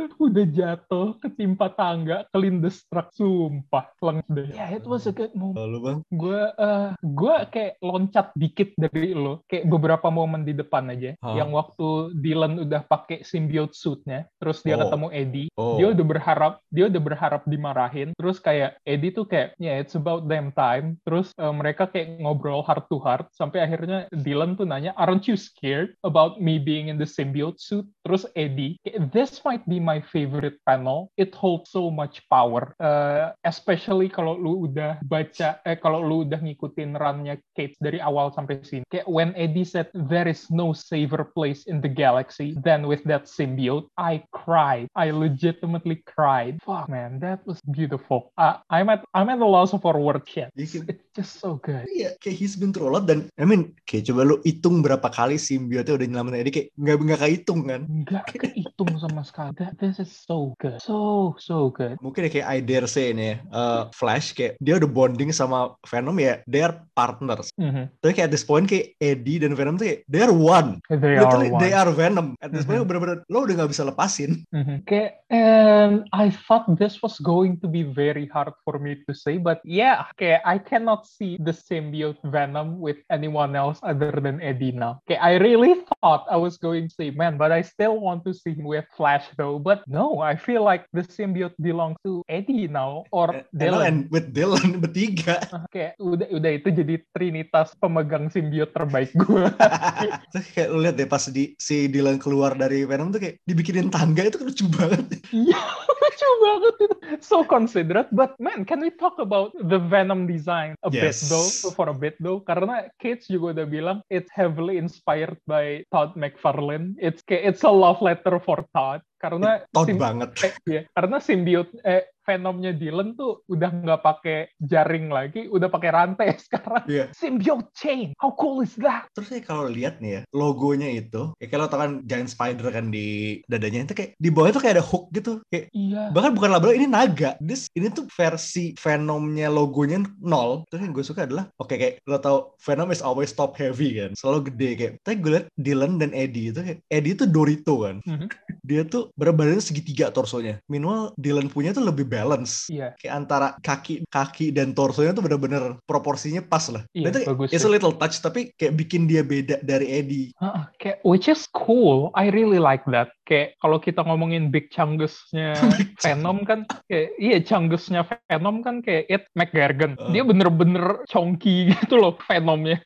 itu 0.08 0.18
udah 0.20 0.46
jatuh 0.48 1.08
ketimpa 1.20 1.72
tangga 1.74 2.28
kelindestruck 2.32 3.12
sumpah 3.16 3.92
leng 4.04 4.20
deh. 4.30 4.50
Ya 4.52 4.68
yeah, 4.68 4.70
it 4.76 4.86
was 4.88 5.08
a 5.08 5.14
good 5.14 5.32
moment. 5.34 5.60
Lalu 5.60 5.78
bang? 5.80 6.00
Gue 6.14 6.42
uh, 6.60 6.90
gue 7.00 7.36
kayak 7.52 7.74
loncat 7.80 8.28
dikit 8.36 8.70
dari 8.76 9.16
lo 9.16 9.44
kayak 9.48 9.70
beberapa 9.70 10.08
momen 10.12 10.44
di 10.44 10.54
depan 10.56 10.92
aja. 10.92 11.16
Huh? 11.24 11.36
yang 11.38 11.50
waktu 11.54 12.14
Dylan 12.20 12.62
udah 12.62 12.86
pakai 12.86 13.26
symbiote 13.26 13.76
suitnya 13.76 14.26
terus 14.38 14.62
dia 14.62 14.78
oh. 14.78 14.82
ketemu 14.86 15.08
Eddie. 15.14 15.50
Oh. 15.58 15.78
dia 15.78 15.88
udah 15.94 16.06
berharap 16.06 16.54
dia 16.70 16.86
udah 16.90 17.02
berharap 17.02 17.42
dimarahin. 17.46 18.10
Terus 18.18 18.38
kayak 18.40 18.78
Eddie 18.84 19.14
tuh 19.14 19.26
kayak 19.28 19.58
ya 19.58 19.74
yeah, 19.74 19.76
it's 19.82 19.96
about 19.98 20.26
damn 20.30 20.54
time. 20.54 20.98
Terus 21.06 21.34
uh, 21.38 21.54
mereka 21.54 21.90
kayak 21.90 22.22
ngobrol 22.22 22.66
heart 22.66 22.86
to 22.90 22.98
heart 23.02 23.30
sampai 23.36 23.66
akhirnya 23.66 24.10
Dylan 24.12 24.56
tuh 24.56 24.68
nanya 24.68 24.96
aren't 24.98 25.26
you 25.26 25.38
scared 25.38 25.94
about 26.06 26.40
me 26.40 26.58
being 26.58 26.90
in 26.90 26.98
the 26.98 27.08
symbiote 27.08 27.60
suit? 27.60 27.86
Terus 28.06 28.28
Eddie 28.34 28.78
kayak 28.86 29.14
this 29.14 29.42
might 29.46 29.64
be 29.70 29.78
my 29.78 29.93
favorite 30.02 30.58
panel. 30.66 31.12
It 31.20 31.36
holds 31.36 31.70
so 31.70 31.92
much 31.92 32.24
power, 32.32 32.74
uh, 32.80 33.36
especially 33.44 34.10
kalau 34.10 34.40
lu 34.40 34.70
udah 34.70 35.02
baca, 35.06 35.60
eh 35.68 35.78
kalau 35.78 36.02
lu 36.02 36.26
udah 36.26 36.40
ngikutin 36.40 36.96
runnya 36.98 37.38
Kate 37.54 37.76
dari 37.78 38.00
awal 38.00 38.32
sampai 38.34 38.64
sini. 38.66 38.86
Kayak 38.90 39.08
when 39.10 39.32
Eddie 39.38 39.68
said 39.68 39.90
there 39.94 40.30
is 40.30 40.50
no 40.50 40.72
safer 40.74 41.28
place 41.28 41.66
in 41.68 41.82
the 41.82 41.92
galaxy 41.92 42.56
than 42.64 42.88
with 42.88 43.04
that 43.06 43.26
symbiote, 43.30 43.90
I 44.00 44.24
cried. 44.32 44.88
I 44.98 45.12
legitimately 45.12 46.02
cried. 46.08 46.62
Fuck 46.64 46.90
man, 46.90 47.20
that 47.22 47.44
was 47.44 47.60
beautiful. 47.70 48.32
Uh, 48.38 48.62
I'm 48.70 48.90
at 48.90 49.04
I'm 49.14 49.30
at 49.30 49.42
a 49.42 49.46
loss 49.46 49.76
for 49.76 49.96
words 50.00 50.30
yet. 50.34 50.54
It's, 50.56 50.76
it's 50.76 51.06
just 51.14 51.42
so 51.42 51.60
good. 51.60 51.86
Iya, 51.90 52.16
kayak 52.22 52.36
he's 52.38 52.56
been 52.56 52.72
through 52.72 52.90
a 52.90 52.94
lot 53.00 53.06
dan 53.06 53.28
I 53.36 53.46
mean 53.46 53.76
kayak 53.84 54.10
coba 54.10 54.22
lu 54.24 54.36
hitung 54.46 54.82
berapa 54.86 55.08
kali 55.12 55.36
symbiote 55.36 55.94
udah 55.94 56.08
nyelamatin 56.08 56.40
Eddie 56.40 56.54
kayak 56.54 56.68
nggak 56.78 56.98
nggak 57.04 57.22
kehitung 57.22 57.62
kan? 57.68 57.82
Nggak 57.86 58.26
kehitung 58.40 58.92
sama 58.98 59.22
sekali. 59.26 59.52
That, 59.60 59.76
this 59.84 60.00
is 60.00 60.08
so 60.08 60.56
good. 60.64 60.80
So, 60.80 61.36
so 61.36 61.76
good. 61.76 62.00
Mungkin 62.00 62.32
kayak 62.32 62.48
I 62.48 62.64
dare 62.64 62.88
say 62.88 63.12
ini 63.12 63.36
ya, 63.36 63.38
uh, 63.52 63.82
Flash 63.92 64.32
kayak 64.32 64.56
dia 64.64 64.80
udah 64.80 64.88
bonding 64.88 65.36
sama 65.36 65.76
Venom 65.84 66.16
ya, 66.24 66.40
they 66.48 66.64
are 66.64 66.80
partners. 66.96 67.52
Mm-hmm. 67.60 67.92
Tapi 68.00 68.12
kayak 68.16 68.32
at 68.32 68.34
this 68.34 68.48
point 68.48 68.64
kayak 68.64 68.96
Eddie 69.04 69.44
dan 69.44 69.60
Venom 69.60 69.76
tuh 69.76 69.92
kayak 69.92 70.08
they 70.08 70.24
are 70.24 70.32
one. 70.32 70.80
They 70.88 71.20
Literally, 71.20 71.52
are 71.52 71.60
one. 71.60 71.62
they 71.62 71.74
are 71.76 71.92
Venom. 71.92 72.28
At 72.40 72.56
this 72.56 72.64
mm-hmm. 72.64 72.88
point 72.88 72.88
bener-bener 72.88 73.18
lo 73.28 73.44
udah 73.44 73.56
gak 73.60 73.72
bisa 73.76 73.84
lepasin. 73.84 74.48
Mm-hmm. 74.56 74.78
Kayak, 74.88 75.20
and 75.28 76.08
I 76.16 76.32
thought 76.32 76.80
this 76.80 77.04
was 77.04 77.20
going 77.20 77.60
to 77.60 77.68
be 77.68 77.84
very 77.84 78.32
hard 78.32 78.56
for 78.64 78.80
me 78.80 79.04
to 79.04 79.12
say, 79.12 79.36
but 79.36 79.60
yeah, 79.68 80.08
kayak 80.16 80.48
I 80.48 80.64
cannot 80.64 81.04
see 81.04 81.36
the 81.44 81.52
symbiote 81.52 82.24
Venom 82.24 82.80
with 82.80 83.04
anyone 83.12 83.60
else 83.60 83.84
other 83.84 84.16
than 84.16 84.40
Eddie 84.40 84.72
now. 84.72 85.04
Kayak 85.12 85.20
I 85.20 85.34
really 85.44 85.84
thought 86.00 86.24
I 86.32 86.40
was 86.40 86.56
going 86.56 86.88
to 86.88 86.94
say, 86.94 87.12
man, 87.12 87.36
but 87.36 87.52
I 87.52 87.66
still 87.66 88.00
want 88.00 88.24
to 88.24 88.32
see 88.32 88.56
him 88.56 88.64
with 88.64 88.88
Flash 88.96 89.28
though. 89.36 89.60
But 89.60 89.73
no, 89.88 90.22
I 90.22 90.36
feel 90.38 90.62
like 90.62 90.86
the 90.94 91.02
symbiote 91.02 91.58
belongs 91.58 91.98
to 92.06 92.22
Eddie 92.30 92.68
now 92.68 93.06
or 93.10 93.34
and, 93.34 93.46
Dylan. 93.56 93.82
And 93.86 94.00
with 94.14 94.34
Dylan 94.36 94.78
bertiga. 94.84 95.42
Kayak 95.74 95.98
udah 95.98 96.28
udah 96.30 96.52
itu 96.54 96.70
jadi 96.70 96.96
trinitas 97.16 97.74
pemegang 97.80 98.30
symbiote 98.30 98.74
terbaik 98.76 99.12
gue. 99.18 99.46
Terus 100.34 100.48
kayak 100.54 100.70
lu 100.70 100.80
lihat 100.84 100.96
deh 101.00 101.10
pas 101.10 101.24
di 101.30 101.58
si 101.58 101.88
Dylan 101.90 102.20
keluar 102.22 102.54
dari 102.54 102.86
Venom 102.86 103.14
tuh 103.14 103.22
kayak 103.24 103.40
dibikinin 103.48 103.90
tangga 103.90 104.28
itu 104.28 104.42
lucu 104.42 104.66
banget. 104.70 105.22
Iya, 105.32 105.60
lucu 106.02 106.30
banget 106.44 106.76
itu. 106.78 106.96
So 107.24 107.46
considerate, 107.46 108.10
but 108.12 108.36
man, 108.38 108.66
can 108.68 108.82
we 108.82 108.92
talk 108.92 109.16
about 109.22 109.54
the 109.56 109.80
Venom 109.80 110.26
design 110.28 110.76
a 110.84 110.90
yes. 110.92 111.02
bit 111.02 111.18
though, 111.32 111.50
for 111.74 111.88
a 111.90 111.96
bit 111.96 112.18
though? 112.20 112.44
Karena 112.44 112.90
Cage 113.00 113.30
juga 113.30 113.62
udah 113.62 113.68
bilang 113.68 113.98
it's 114.12 114.30
heavily 114.34 114.76
inspired 114.82 115.38
by 115.48 115.86
Todd 115.94 116.18
McFarlane. 116.20 116.98
It's 117.00 117.22
it's 117.30 117.64
a 117.64 117.72
love 117.72 118.02
letter 118.04 118.42
for 118.42 118.66
Todd 118.76 119.06
karena 119.24 119.64
Todd 119.72 119.96
banget. 119.96 120.30
Eh, 120.44 120.54
ya, 120.68 120.82
karena 120.92 121.18
simbiot 121.24 121.72
eh 121.88 122.13
Venomnya 122.24 122.72
Dylan 122.72 123.14
tuh 123.20 123.44
udah 123.52 123.70
nggak 123.70 124.02
pakai 124.02 124.40
jaring 124.60 125.12
lagi, 125.12 125.52
udah 125.52 125.68
pakai 125.68 125.90
rantai 125.92 126.28
sekarang. 126.48 126.84
Yeah. 126.88 127.12
Symbiote 127.16 127.70
chain. 127.76 128.16
How 128.18 128.34
cool 128.40 128.64
is 128.64 128.76
that? 128.80 129.12
Terus 129.14 129.30
ya 129.30 129.42
kalau 129.44 129.68
lihat 129.68 130.00
nih 130.00 130.20
ya, 130.20 130.22
logonya 130.32 130.90
itu, 130.90 131.36
ya 131.38 131.48
kalau 131.52 131.68
tau 131.68 131.84
kan 131.84 132.04
giant 132.08 132.32
spider 132.32 132.72
kan 132.72 132.90
di 132.90 133.40
dadanya 133.52 133.86
itu 133.86 133.96
kayak 133.96 134.12
di 134.18 134.30
bawah 134.32 134.50
itu 134.50 134.62
kayak 134.64 134.80
ada 134.80 134.86
hook 134.86 135.12
gitu. 135.12 135.44
Kayak 135.52 135.68
iya. 135.76 136.10
bahkan 136.16 136.34
bukan 136.34 136.52
label 136.56 136.74
ini 136.74 136.88
naga. 136.88 137.36
This 137.44 137.68
ini 137.76 137.92
tuh 137.92 138.08
versi 138.10 138.74
Venomnya 138.80 139.52
logonya 139.52 140.04
nol. 140.24 140.64
Terus 140.72 140.82
yang 140.88 140.94
gue 140.96 141.06
suka 141.06 141.28
adalah 141.28 141.52
oke 141.60 141.70
okay, 141.70 141.78
kayak 141.78 141.94
lo 142.08 142.18
tau 142.18 142.56
Venom 142.64 142.90
is 142.90 143.04
always 143.04 143.36
top 143.36 143.60
heavy 143.60 144.00
kan, 144.00 144.16
selalu 144.16 144.54
gede 144.54 144.70
kayak. 144.80 144.94
Tapi 145.04 145.16
gue 145.20 145.32
liat 145.36 145.46
Dylan 145.60 146.00
dan 146.00 146.16
Eddie 146.16 146.56
itu 146.56 146.60
kayak 146.64 146.80
Eddie 146.88 147.14
itu 147.14 147.26
Dorito 147.28 147.84
kan. 147.84 148.00
Mm 148.08 148.16
-hmm. 148.24 148.28
Dia 148.64 148.82
tuh 148.88 149.12
berat 149.20 149.36
segitiga 149.60 150.14
torsonya. 150.14 150.62
Minimal 150.72 151.12
Dylan 151.20 151.52
punya 151.52 151.76
tuh 151.76 151.84
lebih 151.84 152.08
balance. 152.14 152.70
Iya. 152.70 152.94
Kayak 153.02 153.14
antara 153.26 153.48
kaki 153.66 154.06
kaki 154.14 154.54
dan 154.54 154.78
torsonya 154.78 155.18
tuh 155.18 155.26
bener-bener 155.26 155.82
proporsinya 155.90 156.46
pas 156.46 156.70
lah. 156.70 156.86
Iya, 156.94 157.10
itu 157.10 157.20
bagus. 157.26 157.50
It's 157.50 157.66
a 157.66 157.72
little 157.72 157.96
touch 157.98 158.22
tapi 158.22 158.54
kayak 158.62 158.78
bikin 158.78 159.10
dia 159.10 159.26
beda 159.26 159.66
dari 159.66 159.90
Eddie. 159.90 160.28
Uh, 160.38 160.70
kayak 160.78 161.02
which 161.02 161.26
is 161.26 161.50
cool. 161.52 162.14
I 162.14 162.30
really 162.30 162.62
like 162.62 162.86
that. 162.94 163.10
Kayak 163.24 163.56
kalau 163.64 163.78
kita 163.80 164.04
ngomongin 164.04 164.52
big 164.52 164.68
chungusnya 164.70 165.56
Venom 166.04 166.44
kan 166.44 166.68
kayak 166.92 167.16
iya 167.18 167.38
chungusnya 167.40 168.04
Venom 168.28 168.60
kan 168.62 168.84
kayak 168.84 169.08
Ed 169.08 169.24
McGargan. 169.36 169.96
Uh. 169.96 170.12
Dia 170.12 170.24
bener-bener 170.28 171.04
chonky 171.08 171.68
gitu 171.74 172.00
loh 172.00 172.20
Venomnya. 172.28 172.84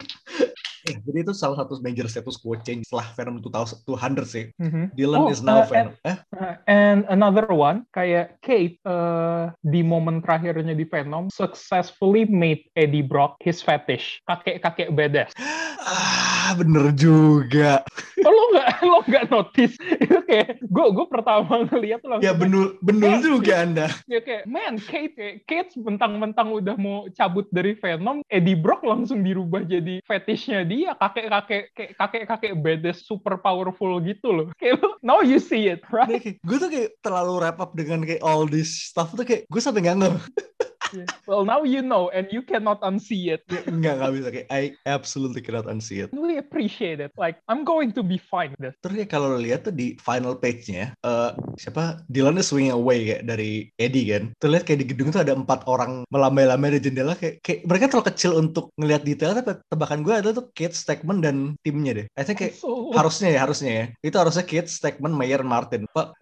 Eh, 0.87 0.95
jadi 1.03 1.19
itu 1.27 1.33
salah 1.35 1.59
satu 1.59 1.83
major 1.83 2.07
status 2.07 2.39
quo 2.39 2.55
change 2.63 2.87
setelah 2.87 3.11
Venom 3.19 3.43
200 3.43 3.83
sih. 4.23 4.45
Mm-hmm. 4.55 4.85
Dylan 4.95 5.19
oh, 5.19 5.27
is 5.27 5.43
now 5.43 5.63
uh, 5.63 5.67
Venom. 5.67 5.93
And, 6.07 6.15
eh? 6.15 6.17
uh, 6.39 6.55
and 6.69 6.99
another 7.11 7.51
one, 7.51 7.83
kayak 7.91 8.39
Kate 8.39 8.79
uh, 8.87 9.51
di 9.59 9.83
momen 9.83 10.23
terakhirnya 10.23 10.71
di 10.71 10.87
Venom 10.87 11.27
successfully 11.27 12.23
made 12.31 12.63
Eddie 12.79 13.03
Brock 13.03 13.35
his 13.43 13.59
fetish. 13.59 14.23
Kakek-kakek 14.31 14.95
badass. 14.95 15.35
ah, 15.83 16.55
bener 16.55 16.95
juga. 16.95 17.83
Oh, 18.27 18.33
lo 18.35 18.43
nggak 18.51 18.69
lo 18.91 18.99
nggak 19.07 19.25
notice? 19.31 19.75
Itu 19.79 20.19
kayak 20.27 20.59
gue 20.59 20.85
gue 20.91 21.07
pertama 21.07 21.63
ngeliat 21.63 22.03
langsung 22.03 22.27
ya 22.27 22.35
benul 22.35 22.75
benul 22.83 23.23
juga 23.23 23.63
anda. 23.63 23.87
Ya 24.03 24.19
kayak 24.19 24.43
man 24.51 24.75
Kate 24.83 25.47
Kate 25.47 25.71
mentang-mentang 25.79 26.51
udah 26.51 26.75
mau 26.75 27.07
cabut 27.15 27.47
dari 27.55 27.79
Venom 27.79 28.19
Eddie 28.27 28.59
Brock 28.59 28.83
langsung 28.83 29.23
dirubah 29.23 29.63
jadi 29.63 30.03
fetishnya 30.03 30.67
dia. 30.67 30.91
Kakek-kakek 30.99 31.63
kayak 31.71 31.91
kakek-kakek 31.95 32.53
badass 32.59 33.07
super 33.07 33.39
powerful 33.39 33.95
gitu 34.03 34.35
loh. 34.35 34.47
Kayak 34.59 34.83
now 34.99 35.23
you 35.23 35.39
see 35.39 35.71
it 35.71 35.79
right? 35.87 36.35
Gue 36.43 36.57
tuh 36.59 36.67
kayak 36.67 36.99
terlalu 36.99 37.39
wrap 37.39 37.63
up 37.63 37.71
dengan 37.79 38.03
kayak 38.03 38.19
all 38.19 38.43
this 38.43 38.91
stuff 38.91 39.15
tuh 39.15 39.23
kayak 39.23 39.47
gue 39.47 39.61
sampai 39.63 39.87
nggak 39.87 40.19
yeah. 40.93 41.09
Well, 41.27 41.43
now 41.43 41.63
you 41.63 41.81
know, 41.81 42.09
and 42.11 42.27
you 42.31 42.41
cannot 42.43 42.79
unsee 42.83 43.33
it. 43.33 43.43
Enggak, 43.67 43.99
nggak 43.99 44.11
bisa. 44.13 44.27
Kayak, 44.31 44.47
I 44.53 44.63
absolutely 44.87 45.41
cannot 45.43 45.67
unsee 45.67 46.05
it. 46.05 46.09
We 46.13 46.39
appreciate 46.39 47.03
it. 47.03 47.11
Like, 47.17 47.41
I'm 47.51 47.67
going 47.67 47.91
to 47.97 48.03
be 48.03 48.21
fine 48.21 48.55
with 48.59 48.75
Terus 48.79 48.95
ya 49.03 49.07
kalau 49.09 49.35
lo 49.35 49.39
lihat 49.41 49.67
tuh 49.67 49.75
di 49.75 49.97
final 49.99 50.37
page-nya, 50.37 50.95
uh, 51.03 51.35
siapa? 51.59 52.03
Dylan 52.07 52.39
is 52.39 52.47
swinging 52.47 52.75
away 52.75 53.11
kayak 53.11 53.27
dari 53.27 53.67
Eddie 53.81 54.07
kan. 54.13 54.23
Tuh 54.39 54.49
lihat 54.53 54.63
kayak 54.63 54.85
di 54.85 54.87
gedung 54.93 55.11
tuh 55.11 55.25
ada 55.25 55.35
empat 55.35 55.67
orang 55.67 56.07
melambai-lambai 56.13 56.79
di 56.79 56.81
jendela 56.87 57.17
kayak, 57.17 57.43
kayak 57.43 57.67
mereka 57.67 57.91
terlalu 57.91 58.07
kecil 58.13 58.31
untuk 58.39 58.71
ngelihat 58.79 59.03
detail 59.03 59.35
tapi 59.35 59.59
tebakan 59.67 60.01
gue 60.05 60.13
ada 60.13 60.29
tuh 60.31 60.47
Kate 60.55 60.77
Stegman 60.77 61.19
dan 61.19 61.57
timnya 61.65 62.03
deh. 62.03 62.07
I 62.15 62.23
think 62.23 62.39
kayak 62.39 62.55
so... 62.55 62.93
harusnya 62.95 63.35
ya 63.35 63.39
harusnya 63.43 63.71
ya. 63.73 63.85
Itu 64.05 64.15
harusnya 64.21 64.45
Kate 64.45 64.69
Stegman, 64.69 65.11
Mayer, 65.11 65.41
Martin. 65.43 65.89
Pak, 65.91 66.15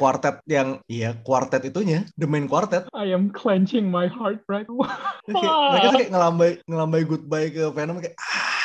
kuartet 0.00 0.40
yang 0.48 0.80
iya 0.88 1.14
kuartet 1.22 1.62
itunya, 1.68 2.08
the 2.16 2.24
main 2.24 2.48
quartet. 2.48 2.88
I 2.96 3.12
am 3.12 3.28
clenching 3.30 3.86
my 3.92 4.07
heart 4.10 4.42
right 4.48 4.66
now. 4.66 4.84
mereka 5.28 5.86
tuh 5.92 5.98
kayak 6.02 6.12
ngelambai 6.12 6.50
ngelambai 6.66 7.02
goodbye 7.06 7.48
ke 7.52 7.62
Venom 7.72 8.02
kayak 8.02 8.16
ah. 8.18 8.57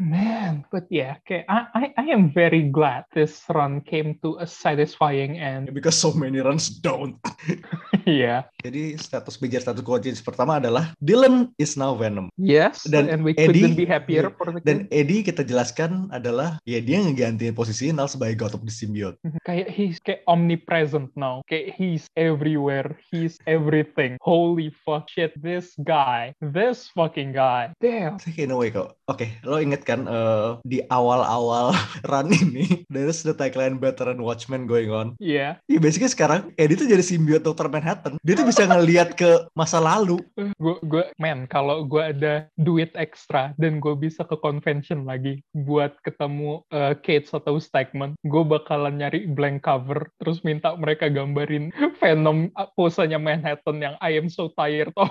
Man, 0.00 0.64
but 0.72 0.88
yeah, 0.88 1.20
okay. 1.20 1.44
I, 1.44 1.68
I, 1.76 1.84
I 2.00 2.04
am 2.08 2.32
very 2.32 2.72
glad 2.72 3.04
this 3.12 3.44
run 3.52 3.84
came 3.84 4.16
to 4.24 4.40
a 4.40 4.46
satisfying 4.48 5.36
end. 5.36 5.68
Because 5.76 5.92
so 5.94 6.16
many 6.16 6.40
runs 6.40 6.72
don't. 6.72 7.20
Iya. 8.00 8.48
Jadi 8.64 8.96
status 8.96 9.36
major 9.44 9.60
status 9.60 9.84
quo 9.84 10.00
change 10.00 10.24
pertama 10.24 10.56
adalah 10.56 10.96
Dylan 10.98 11.52
is 11.60 11.76
now 11.76 11.92
Venom. 11.92 12.32
Yes. 12.40 12.88
Dan 12.88 13.12
and 13.12 13.20
we 13.20 13.36
Eddie- 13.36 13.60
couldn't 13.60 13.76
be 13.76 13.84
happier 13.84 14.32
for 14.32 14.56
the 14.56 14.64
Dan 14.64 14.88
Eddie 14.88 15.20
kita 15.20 15.44
jelaskan 15.44 16.08
adalah 16.08 16.56
ya 16.64 16.80
dia 16.80 16.96
ngegantiin 17.04 17.52
posisi 17.52 17.92
Nal 17.92 18.08
sebagai 18.08 18.40
God 18.40 18.56
of 18.56 18.64
the 18.64 18.72
Symbiote. 18.72 19.20
kayak 19.44 19.68
he's 19.68 20.00
kayak 20.00 20.24
omnipresent 20.24 21.12
now 21.12 21.44
kayak 21.44 21.76
he's 21.76 22.08
everywhere 22.16 22.88
he's 23.12 23.36
everything 23.44 24.16
holy 24.24 24.72
fuck 24.82 25.04
shit 25.12 25.36
this 25.36 25.76
guy 25.84 26.32
this 26.40 26.88
fucking 26.96 27.36
guy 27.36 27.68
damn 27.84 28.16
kayak 28.16 28.48
no 28.48 28.64
way 28.64 28.72
kok. 28.72 28.96
Oke, 29.12 29.28
lo 29.44 29.60
inget 29.60 29.84
kan 29.90 30.06
eh, 30.06 30.48
di 30.62 30.78
awal-awal 30.86 31.74
run 32.10 32.30
ini 32.30 32.86
there's 32.86 33.26
the 33.26 33.34
tagline 33.34 33.82
Better 33.82 34.06
and 34.06 34.22
Watchmen 34.22 34.70
going 34.70 34.94
on. 34.94 35.18
yeah 35.18 35.58
Ya 35.66 35.82
basically 35.82 36.12
sekarang 36.12 36.54
Eddie 36.54 36.78
tuh 36.78 36.86
jadi 36.86 37.02
simbiot 37.02 37.42
Dr. 37.42 37.66
Manhattan. 37.66 38.22
Dia 38.22 38.38
tuh 38.38 38.46
bisa 38.46 38.66
ngelihat 38.70 39.18
ke 39.18 39.50
masa 39.58 39.82
lalu. 39.82 40.22
gue 40.36 40.76
gue 40.86 41.04
man 41.18 41.48
kalau 41.50 41.82
gue 41.84 42.00
ada 42.00 42.46
duit 42.60 42.92
ekstra 42.94 43.56
dan 43.58 43.82
gue 43.82 43.96
bisa 43.96 44.22
ke 44.22 44.36
convention 44.38 45.08
lagi 45.08 45.42
buat 45.56 45.96
ketemu 46.04 46.62
uh, 46.70 46.94
Kate 47.00 47.26
atau 47.32 47.56
Stegman 47.56 48.14
gue 48.22 48.42
bakalan 48.44 49.00
nyari 49.00 49.24
blank 49.26 49.64
cover 49.64 50.12
terus 50.20 50.44
minta 50.44 50.76
mereka 50.76 51.08
gambarin 51.08 51.72
Venom 52.00 52.52
uh, 52.54 52.68
posenya 52.76 53.16
Manhattan 53.16 53.80
yang 53.80 53.96
I 54.04 54.20
am 54.20 54.28
so 54.28 54.52
tired 54.52 54.92
of 55.00 55.10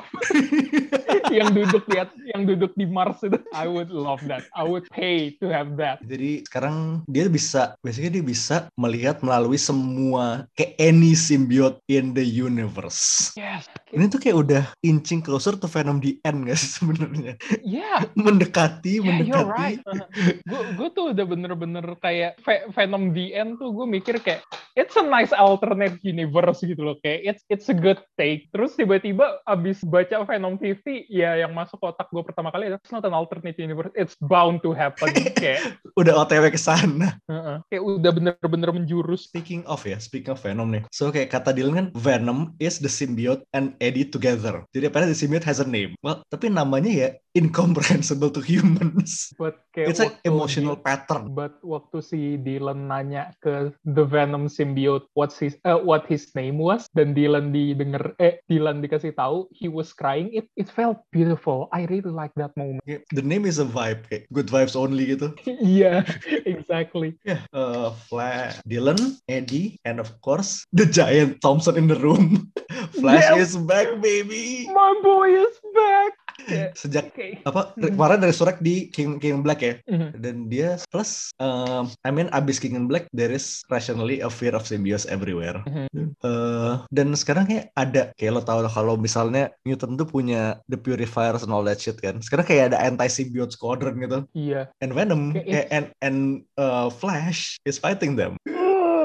yang 1.36 1.54
duduk 1.54 1.84
di 1.90 1.98
yang 2.34 2.44
duduk 2.46 2.72
di 2.78 2.86
Mars 2.86 3.22
itu 3.26 3.38
I 3.52 3.66
would 3.66 3.90
love 3.90 4.22
that 4.30 4.46
I 4.54 4.66
would 4.70 4.86
pay 4.90 5.34
to 5.36 5.50
have 5.50 5.74
that 5.76 5.98
Jadi 6.00 6.46
sekarang 6.46 7.02
dia 7.06 7.26
bisa, 7.26 7.74
basically 7.82 8.14
dia 8.14 8.26
bisa 8.26 8.56
melihat 8.74 9.20
melalui 9.20 9.58
semua 9.58 10.46
kayak 10.54 10.78
any 10.78 11.12
symbiote 11.12 11.82
in 11.88 12.14
the 12.14 12.24
universe. 12.24 13.34
yes 13.34 13.66
Ini 13.90 14.06
tuh 14.06 14.22
kayak 14.22 14.38
udah 14.38 14.64
inching 14.80 15.20
closer 15.20 15.58
to 15.58 15.66
Venom 15.66 15.98
the 15.98 16.22
End 16.22 16.46
gak 16.46 16.58
sih 16.62 16.78
sebenarnya? 16.78 17.34
yeah 17.66 18.06
mendekati, 18.14 19.02
Yeah, 19.02 19.18
you're 19.20 19.42
mendekati. 19.50 19.50
right. 19.50 19.80
Gue 20.50 20.62
gue 20.78 20.88
tuh 20.94 21.06
udah 21.12 21.26
bener-bener 21.26 21.86
kayak 21.98 22.38
Ve- 22.46 22.70
Venom 22.70 23.12
the 23.12 23.34
End 23.34 23.58
tuh 23.58 23.74
gue 23.74 23.86
mikir 23.90 24.22
kayak 24.22 24.46
it's 24.78 24.94
a 24.94 25.04
nice 25.04 25.34
alternate 25.34 25.98
universe 26.02 26.62
gitu 26.62 26.80
loh 26.80 26.98
kayak 27.02 27.26
it's 27.26 27.42
it's 27.50 27.68
a 27.68 27.76
good 27.76 27.98
take. 28.14 28.46
Terus 28.54 28.78
tiba-tiba 28.78 29.42
abis 29.44 29.82
baca 29.82 30.22
Venom 30.22 30.62
50 30.62 31.10
ya 31.10 31.42
yang 31.42 31.52
masuk 31.52 31.82
otak 31.82 32.08
gue 32.10 32.22
pertama 32.22 32.50
kali 32.50 32.70
it's 32.70 32.94
not 32.94 33.02
an 33.02 33.14
alternate 33.14 33.58
universe, 33.58 33.90
it's 33.98 34.14
bound 34.22 34.59
to 34.62 34.72
happen 34.72 35.10
kayak 35.36 35.80
Udah 36.00 36.16
OTW 36.24 36.48
ke 36.48 36.60
sana. 36.60 37.20
heeh, 37.28 37.58
kayak 37.68 37.84
udah 37.84 38.12
bener-bener 38.16 38.70
menjurus. 38.72 39.28
Speaking 39.28 39.68
of 39.68 39.84
ya, 39.84 40.00
speaking 40.00 40.32
of 40.32 40.40
Venom 40.40 40.72
nih. 40.72 40.84
So 40.96 41.12
kayak 41.12 41.28
kata 41.30 41.52
Dylan 41.52 41.76
kan, 41.76 41.88
Venom 41.92 42.56
is 42.56 42.80
the 42.80 42.88
symbiote 42.88 43.44
and 43.52 43.76
Eddie 43.84 44.08
together. 44.08 44.64
Jadi 44.72 44.88
apparently 44.88 45.12
the 45.12 45.20
symbiote 45.20 45.44
has 45.44 45.60
a 45.60 45.68
name. 45.68 46.00
Well, 46.00 46.24
tapi 46.32 46.48
namanya 46.48 46.88
ya 46.88 47.10
incomprehensible 47.36 48.32
to 48.32 48.40
humans. 48.40 49.36
But 49.36 49.60
kayak 49.76 49.92
It's 49.92 50.00
waktu 50.00 50.24
emotional 50.24 50.80
di- 50.80 50.84
pattern. 50.88 51.36
But 51.36 51.60
waktu 51.60 51.98
si 52.00 52.20
Dylan 52.40 52.88
nanya 52.88 53.36
ke 53.44 53.76
the 53.84 54.08
Venom 54.08 54.48
symbiote 54.48 55.04
what's 55.14 55.36
his 55.36 55.60
uh, 55.68 55.78
what 55.78 56.08
his 56.08 56.32
name 56.32 56.56
was 56.56 56.88
dan 56.96 57.12
Dylan 57.12 57.52
didengar 57.52 58.16
eh 58.18 58.40
Dylan 58.48 58.80
dikasih 58.80 59.14
tahu 59.14 59.52
he 59.52 59.68
was 59.68 59.92
crying 59.92 60.32
it 60.32 60.48
it 60.56 60.72
felt 60.72 61.04
beautiful. 61.12 61.68
I 61.76 61.84
really 61.92 62.14
like 62.14 62.32
that 62.40 62.56
moment. 62.56 62.80
The 62.88 63.26
name 63.26 63.44
is 63.44 63.60
a 63.60 63.68
vibe, 63.68 64.08
kayak 64.08 64.32
good 64.40 64.48
vibes 64.48 64.80
only 64.80 65.12
gitu. 65.12 65.36
Iya, 65.44 66.08
exactly. 66.48 67.20
Yeah, 67.28 67.44
uh, 67.52 67.92
Flash, 68.08 68.64
Dylan, 68.64 69.20
Eddie, 69.28 69.76
and 69.84 70.00
of 70.00 70.16
course 70.24 70.64
the 70.72 70.88
giant 70.88 71.44
Thompson 71.44 71.76
in 71.76 71.92
the 71.92 72.00
room. 72.00 72.48
Flash 72.96 73.28
Yeah. 73.28 73.44
is 73.44 73.60
back, 73.60 74.00
baby. 74.00 74.72
My 74.72 74.96
boy 75.04 75.36
is 75.36 75.56
back. 75.76 76.14
Yeah, 76.48 76.72
Sejak 76.72 77.12
Okay. 77.12 77.42
apa 77.44 77.76
Mhm. 77.76 77.98
kemarin 77.98 78.20
dari 78.22 78.32
surat 78.32 78.58
di 78.60 78.88
King 78.88 79.20
King 79.20 79.44
Black 79.44 79.60
ya 79.60 79.76
Mhm. 79.86 80.10
dan 80.18 80.36
dia 80.48 80.80
plus 80.88 81.36
um, 81.38 81.90
I 82.02 82.10
mean 82.10 82.32
abis 82.32 82.58
King 82.58 82.80
and 82.80 82.88
Black 82.88 83.10
there 83.12 83.30
is 83.30 83.60
rationally 83.68 84.24
a 84.24 84.30
fear 84.30 84.56
of 84.56 84.64
symbiotes 84.64 85.04
everywhere 85.06 85.60
Mhm. 85.68 86.16
Eh, 86.20 86.74
dan 86.92 87.08
sekarang 87.14 87.48
kayak 87.48 87.72
ada 87.74 88.12
kayak 88.16 88.32
lo 88.36 88.42
tau 88.42 88.60
kalau 88.68 88.96
misalnya 88.96 89.52
Mutant 89.64 89.96
tuh 89.96 90.08
punya 90.08 90.60
the 90.68 90.76
purifiers 90.76 91.44
and 91.44 91.52
all 91.52 91.64
that 91.64 91.80
shit 91.80 91.98
kan 91.98 92.20
sekarang 92.20 92.46
kayak 92.46 92.64
ada 92.72 92.78
anti 92.80 93.08
symbiote 93.08 93.52
squadron 93.52 94.00
gitu 94.00 94.20
Iya. 94.32 94.70
and 94.80 94.92
Venom 94.94 95.32
Kayak 95.34 95.48
eh, 95.50 95.66
and 95.70 95.86
and 96.00 96.20
uh, 96.56 96.88
Flash 96.90 97.58
is 97.64 97.80
fighting 97.80 98.16
them 98.16 98.36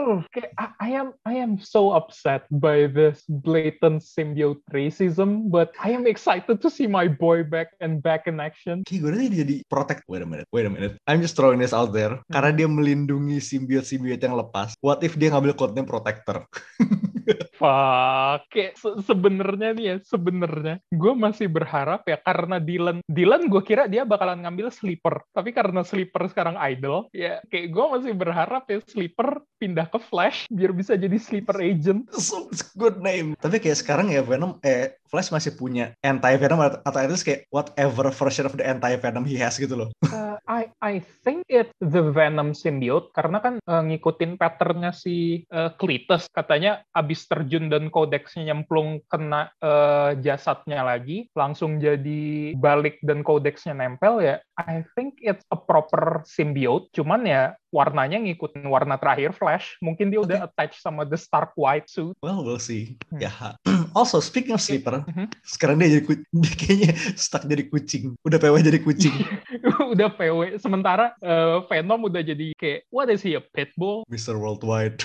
Okay, 0.04 0.52
I, 0.60 0.68
I 0.80 0.88
am 1.00 1.16
I 1.24 1.40
am 1.40 1.56
so 1.56 1.96
upset 1.96 2.44
by 2.52 2.92
this 2.92 3.24
blatant 3.24 4.04
symbiote 4.04 4.60
racism, 4.68 5.48
but 5.48 5.72
I 5.80 5.96
am 5.96 6.04
excited 6.04 6.60
to 6.60 6.68
see 6.68 6.84
my 6.84 7.08
boy 7.08 7.40
back 7.40 7.72
and 7.80 8.04
back 8.04 8.28
in 8.28 8.36
action. 8.36 8.84
Kayak 8.84 9.00
gue 9.00 9.10
dia 9.16 9.32
jadi 9.48 9.56
protect. 9.72 10.04
Wait 10.04 10.20
a 10.20 10.28
minute, 10.28 10.44
wait 10.52 10.68
a 10.68 10.72
minute. 10.72 11.00
I'm 11.08 11.24
just 11.24 11.40
throwing 11.40 11.56
this 11.56 11.72
out 11.72 11.96
there. 11.96 12.20
Karena 12.28 12.52
dia 12.52 12.68
melindungi 12.68 13.40
simbiot-simbiot 13.40 14.20
yang 14.20 14.36
lepas. 14.36 14.76
What 14.84 15.00
if 15.00 15.16
dia 15.16 15.32
ngambil 15.32 15.56
codename 15.56 15.88
protector? 15.88 16.44
Fuck, 17.56 18.40
kayak 18.52 18.74
se- 18.76 19.00
sebenarnya 19.04 19.70
nih 19.76 19.84
ya, 19.84 19.96
sebenarnya 20.04 20.80
gue 20.92 21.12
masih 21.14 21.48
berharap 21.48 22.04
ya 22.04 22.18
karena 22.20 22.60
Dylan, 22.60 22.98
Dylan 23.08 23.48
gue 23.48 23.62
kira 23.64 23.88
dia 23.88 24.04
bakalan 24.04 24.44
ngambil 24.44 24.68
sleeper, 24.72 25.24
tapi 25.32 25.54
karena 25.54 25.84
sleeper 25.84 26.28
sekarang 26.28 26.56
idol, 26.60 27.08
ya 27.14 27.40
kayak 27.48 27.72
gue 27.72 27.84
masih 27.98 28.12
berharap 28.16 28.64
ya 28.68 28.78
sleeper 28.84 29.44
pindah 29.60 29.88
ke 29.88 29.98
Flash 30.00 30.44
biar 30.50 30.76
bisa 30.76 30.98
jadi 30.98 31.16
sleeper 31.16 31.56
agent. 31.60 32.08
So 32.12 32.50
it's 32.52 32.64
good 32.76 33.00
name. 33.00 33.38
Tapi 33.40 33.60
kayak 33.62 33.80
sekarang 33.80 34.12
ya 34.12 34.20
Venom, 34.20 34.60
eh 34.60 34.98
Flash 35.08 35.30
masih 35.30 35.54
punya 35.54 35.94
anti-Venom 36.02 36.58
atau 36.58 36.78
atau 36.82 36.98
at 36.98 37.10
least 37.10 37.22
kayak 37.22 37.46
whatever 37.54 38.10
version 38.10 38.50
of 38.50 38.58
the 38.58 38.66
anti-Venom 38.66 39.22
he 39.22 39.38
has 39.38 39.56
gitu 39.56 39.78
loh. 39.78 39.90
Uh, 40.14 40.38
I 40.46 40.70
I 40.78 40.94
think 41.26 41.42
it 41.50 41.74
the 41.78 42.02
Venom 42.10 42.54
symbiote 42.54 43.10
karena 43.14 43.38
kan 43.42 43.54
uh, 43.66 43.82
ngikutin 43.82 44.38
patternnya 44.38 44.94
si 44.94 45.42
uh, 45.50 45.74
Cletus 45.74 46.26
katanya 46.30 46.82
abis 46.90 47.13
terjun 47.22 47.70
dan 47.70 47.86
kodexnya 47.94 48.50
nyemplung 48.50 48.98
kena 49.06 49.54
uh, 49.62 50.18
jasadnya 50.18 50.82
lagi 50.82 51.30
langsung 51.38 51.78
jadi 51.78 52.52
balik 52.58 52.98
dan 53.06 53.22
kodexnya 53.22 53.78
nempel 53.78 54.18
ya 54.18 54.42
I 54.58 54.82
think 54.98 55.22
it's 55.22 55.46
a 55.54 55.58
proper 55.58 56.26
symbiote 56.26 56.90
cuman 56.90 57.22
ya 57.22 57.42
warnanya 57.70 58.22
ngikutin 58.22 58.66
warna 58.66 58.98
terakhir 58.98 59.34
Flash 59.34 59.78
mungkin 59.78 60.10
dia 60.10 60.22
udah 60.22 60.46
attach 60.46 60.78
sama 60.78 61.06
the 61.06 61.18
Stark 61.18 61.54
White 61.54 61.86
suit 61.86 62.14
Well, 62.22 62.40
we'll 62.40 62.62
see. 62.62 62.96
Hmm. 63.12 63.20
Ya. 63.20 63.32
Also, 63.94 64.18
speaking 64.18 64.56
of 64.56 64.62
sleeper, 64.64 65.06
Mhm. 65.06 65.30
sekarang 65.46 65.78
dia 65.78 66.00
jadi 66.00 66.18
dia 66.42 66.54
kayaknya 66.58 66.92
stuck 67.14 67.46
jadi 67.46 67.62
kucing. 67.70 68.18
Udah 68.26 68.42
PW 68.42 68.58
jadi 68.58 68.80
kucing. 68.82 69.12
udah 69.94 70.08
PW 70.14 70.56
sementara 70.58 71.12
uh, 71.20 71.64
Venom 71.68 72.08
udah 72.08 72.22
jadi 72.24 72.54
kayak 72.56 72.88
what 72.88 73.10
is 73.12 73.20
he 73.20 73.36
a 73.36 73.42
pitbull 73.42 74.04
Mr. 74.14 74.38
Worldwide. 74.38 75.04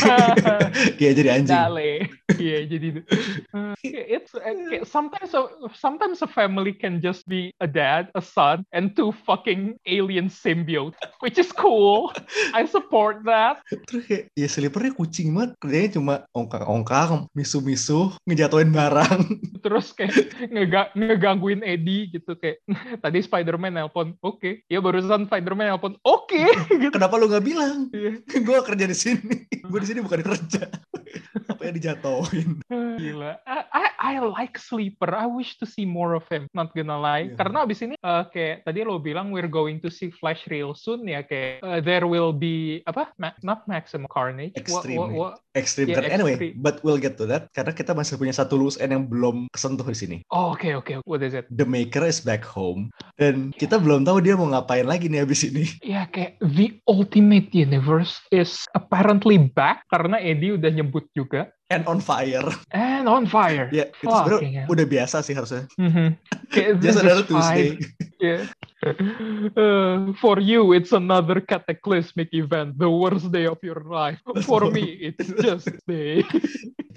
Kayak 0.98 1.14
jadi 1.20 1.28
anjing. 1.40 1.54
Dale. 1.54 1.92
Iya, 2.40 2.58
jadi. 2.66 2.88
Uh, 3.52 3.76
it's 3.84 4.32
uh, 4.32 4.82
sometimes 4.86 5.36
a, 5.36 5.44
sometimes 5.76 6.24
a 6.24 6.28
family 6.30 6.72
can 6.72 7.02
just 7.04 7.26
be 7.28 7.52
a 7.60 7.68
dad, 7.68 8.08
a 8.16 8.22
son, 8.22 8.64
and 8.72 8.96
two 8.96 9.12
fucking 9.26 9.76
alien 9.84 10.32
symbiote, 10.32 10.96
which 11.20 11.36
is 11.36 11.52
cool. 11.52 12.14
I 12.56 12.64
support 12.64 13.22
that. 13.28 13.60
Terus 13.90 14.04
kayak, 14.08 14.24
ya 14.32 14.48
sleepernya 14.48 14.96
kucing 14.96 15.36
banget. 15.36 15.50
Kerjanya 15.60 15.90
cuma 16.00 16.14
ongkang-ongkang, 16.32 17.28
misu-misu, 17.36 18.14
ngejatuhin 18.24 18.72
barang. 18.72 19.20
Terus 19.60 19.92
kayak 19.92 20.32
ngega- 20.48 20.92
ngegangguin 20.96 21.60
Eddie 21.60 22.08
gitu 22.10 22.34
kayak 22.38 22.62
tadi 23.04 23.18
Spider-Man 23.20 23.76
nelpon, 23.76 24.09
oke. 24.20 24.66
Ya 24.66 24.82
barusan 24.82 25.30
Spider-Man 25.30 25.70
nelpon, 25.70 25.94
oke. 26.02 26.40
gitu. 26.82 26.90
Kenapa 26.94 27.14
lu 27.18 27.30
nggak 27.30 27.44
bilang? 27.46 27.86
Iya. 27.94 28.18
gue 28.46 28.58
kerja 28.66 28.84
di 28.86 28.96
sini. 28.96 29.46
Gue 29.62 29.78
di 29.82 29.88
sini 29.88 30.00
bukan 30.02 30.20
kerja. 30.26 30.66
Apa 31.50 31.66
yang 31.66 31.74
dijatuhin? 31.74 32.62
Gila. 32.70 33.42
I, 33.42 33.58
I, 33.74 33.84
I 33.98 34.12
like 34.22 34.56
Sleeper. 34.56 35.10
I 35.10 35.26
wish 35.26 35.58
to 35.58 35.66
see 35.66 35.82
more 35.82 36.14
of 36.14 36.24
him. 36.30 36.46
Not 36.54 36.70
gonna 36.72 36.96
lie. 36.96 37.30
Iya. 37.30 37.36
Karena 37.36 37.66
abis 37.66 37.82
ini 37.82 37.94
uh, 38.00 38.26
kayak 38.30 38.62
tadi 38.66 38.86
lo 38.86 39.02
bilang 39.02 39.34
we're 39.34 39.50
going 39.50 39.82
to 39.82 39.90
see 39.90 40.14
Flash 40.14 40.46
real 40.48 40.72
soon 40.72 41.04
ya 41.06 41.26
kayak 41.26 41.62
uh, 41.66 41.78
there 41.82 42.06
will 42.06 42.30
be 42.30 42.80
apa? 42.86 43.10
Ma- 43.18 43.36
not 43.42 43.66
Maximum 43.66 44.06
Carnage. 44.08 44.54
Extreme. 44.54 44.98
wha- 44.98 45.34
wha- 45.34 45.38
Extreme. 45.50 45.90
Yeah, 45.90 46.14
anyway, 46.14 46.38
extreme. 46.38 46.62
but 46.62 46.78
we'll 46.86 47.02
get 47.02 47.18
to 47.18 47.26
that. 47.26 47.50
Karena 47.50 47.74
kita 47.74 47.90
masih 47.90 48.14
punya 48.14 48.30
satu 48.30 48.54
loose 48.54 48.78
end 48.78 48.94
yang 48.94 49.04
belum 49.10 49.50
kesentuh 49.50 49.82
di 49.82 49.98
sini. 49.98 50.16
Oh, 50.30 50.54
oke 50.54 50.70
oke. 50.78 51.02
What 51.10 51.26
is 51.26 51.34
it? 51.34 51.50
The 51.50 51.66
Maker 51.66 52.06
is 52.06 52.22
back 52.22 52.46
home. 52.46 52.94
Dan 53.18 53.50
kita 53.58 53.82
belum 53.82 53.99
tahu 54.02 54.18
dia 54.20 54.34
mau 54.34 54.48
ngapain 54.48 54.84
lagi 54.84 55.06
nih 55.08 55.22
abis 55.24 55.46
ini. 55.46 55.64
Ya 55.92 56.06
kayak 56.06 56.38
the 56.42 56.78
Ultimate 56.86 57.50
Universe 57.50 58.20
is 58.30 58.64
apparently 58.72 59.36
back 59.38 59.82
karena 59.88 60.20
Eddie 60.20 60.54
udah 60.54 60.70
nyebut 60.70 61.06
juga 61.12 61.50
And 61.70 61.86
on 61.86 62.02
fire. 62.02 62.50
and 62.74 63.06
on 63.06 63.30
fire. 63.30 63.70
Ya, 63.70 63.86
itu 63.94 64.10
Fucking 64.10 64.42
sebenarnya 64.42 64.50
hell. 64.66 64.72
udah 64.74 64.86
biasa 64.90 65.22
sih 65.22 65.38
harusnya. 65.38 65.70
Kayak 66.50 66.70
this 66.82 66.98
Just 66.98 67.02
another 67.06 67.22
Tuesday. 67.24 67.78
Yeah. 68.20 68.52
Uh, 69.56 70.12
for 70.20 70.36
you, 70.44 70.76
it's 70.76 70.92
another 70.92 71.40
cataclysmic 71.40 72.28
event, 72.36 72.76
the 72.76 72.90
worst 72.92 73.32
day 73.32 73.48
of 73.48 73.56
your 73.64 73.80
life. 73.88 74.20
For 74.44 74.68
me, 74.68 75.08
it's 75.08 75.24
just 75.40 75.72
day. 75.88 76.20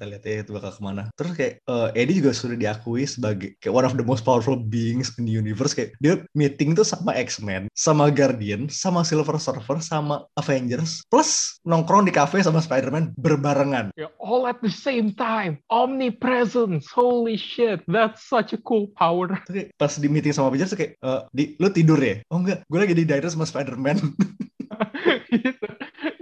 Kita 0.04 0.20
lihat 0.20 0.28
ya 0.28 0.44
itu 0.44 0.52
bakal 0.52 0.72
ke 0.76 0.82
mana. 0.84 1.08
Terus 1.16 1.32
kayak 1.32 1.54
uh, 1.64 1.88
Eddie 1.96 2.20
juga 2.20 2.36
sudah 2.36 2.60
diakui 2.60 3.08
sebagai 3.08 3.56
kayak 3.64 3.72
one 3.72 3.88
of 3.88 3.96
the 3.96 4.04
most 4.04 4.28
powerful 4.28 4.60
beings 4.60 5.16
in 5.16 5.24
the 5.24 5.32
universe. 5.32 5.72
Kayak 5.72 5.96
dia 6.04 6.20
meeting 6.36 6.76
tuh 6.76 6.84
sama 6.84 7.16
X-Men, 7.16 7.72
sama 7.72 8.12
Guardian, 8.12 8.68
sama 8.68 9.08
Silver 9.08 9.40
Surfer, 9.40 9.80
sama 9.80 10.28
Avengers, 10.36 11.08
plus 11.08 11.56
nongkrong 11.64 12.04
di 12.04 12.12
cafe 12.12 12.44
sama 12.44 12.60
Spider-Man 12.60 13.16
berbarengan. 13.16 13.96
Yeah, 13.96 14.12
all 14.20 14.44
at 14.44 14.60
the 14.60 14.68
same 14.68 15.16
time. 15.16 15.64
Omnipresence. 15.72 16.92
Holy 16.92 17.40
shit. 17.40 17.80
That's 17.88 18.28
such 18.28 18.52
a 18.52 18.60
cool 18.60 18.92
power. 19.00 19.40
Terus 19.48 19.56
kayak 19.56 19.70
pas 19.80 19.96
di 19.96 20.12
meeting 20.12 20.36
sama 20.36 20.52
Avengers 20.52 20.76
kayak, 20.76 21.00
uh, 21.00 21.32
di, 21.32 21.56
lu 21.64 21.72
tidur 21.72 22.04
ya? 22.04 22.20
Oh 22.28 22.44
enggak, 22.44 22.68
gue 22.68 22.76
lagi 22.76 22.92
di 22.92 23.08
diner 23.08 23.32
sama 23.32 23.48
Spider-Man. 23.48 24.04
gitu. 25.32 25.68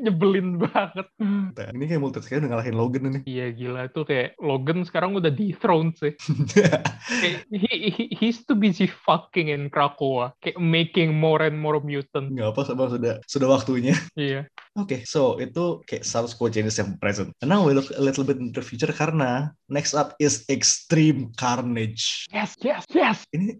Nyebelin 0.02 0.58
banget. 0.58 1.08
Nah, 1.22 1.68
ini 1.78 1.86
kayak 1.86 2.02
multi 2.02 2.20
udah 2.26 2.50
ngalahin 2.50 2.74
Logan 2.74 3.04
ini. 3.14 3.20
Iya 3.30 3.54
gila 3.54 3.86
tuh 3.94 4.04
kayak 4.10 4.34
Logan 4.42 4.82
sekarang 4.82 5.14
udah 5.14 5.30
dethroned 5.30 5.94
sih. 5.94 6.18
kayak, 7.22 7.46
he, 7.54 7.70
he, 7.94 8.04
he's 8.18 8.42
too 8.42 8.58
busy 8.58 8.90
fucking 8.90 9.54
in 9.54 9.70
Krakoa. 9.70 10.34
Kayak 10.42 10.58
making 10.58 11.14
more 11.14 11.46
and 11.46 11.62
more 11.62 11.78
mutant. 11.78 12.34
Nggak 12.34 12.58
apa 12.58 12.62
sama 12.66 12.90
sudah 12.90 13.14
sudah 13.30 13.48
waktunya. 13.48 13.94
Iya. 14.22 14.46
Oke, 14.78 14.88
okay, 14.88 15.02
so 15.04 15.36
itu 15.42 15.84
kayak 15.84 16.08
status 16.08 16.32
quo 16.32 16.48
changes 16.48 16.80
yang 16.80 16.96
present. 16.96 17.36
And 17.44 17.52
now 17.52 17.66
we 17.68 17.76
look 17.76 17.92
a 17.92 18.00
little 18.00 18.24
bit 18.24 18.40
in 18.40 18.56
the 18.56 18.64
future 18.64 18.92
karena 18.96 19.52
next 19.72 19.96
up 19.96 20.14
is 20.20 20.44
Extreme 20.52 21.32
Carnage. 21.40 22.28
Yes, 22.30 22.60
yes, 22.60 22.84
yes. 22.92 23.24
Ini 23.32 23.56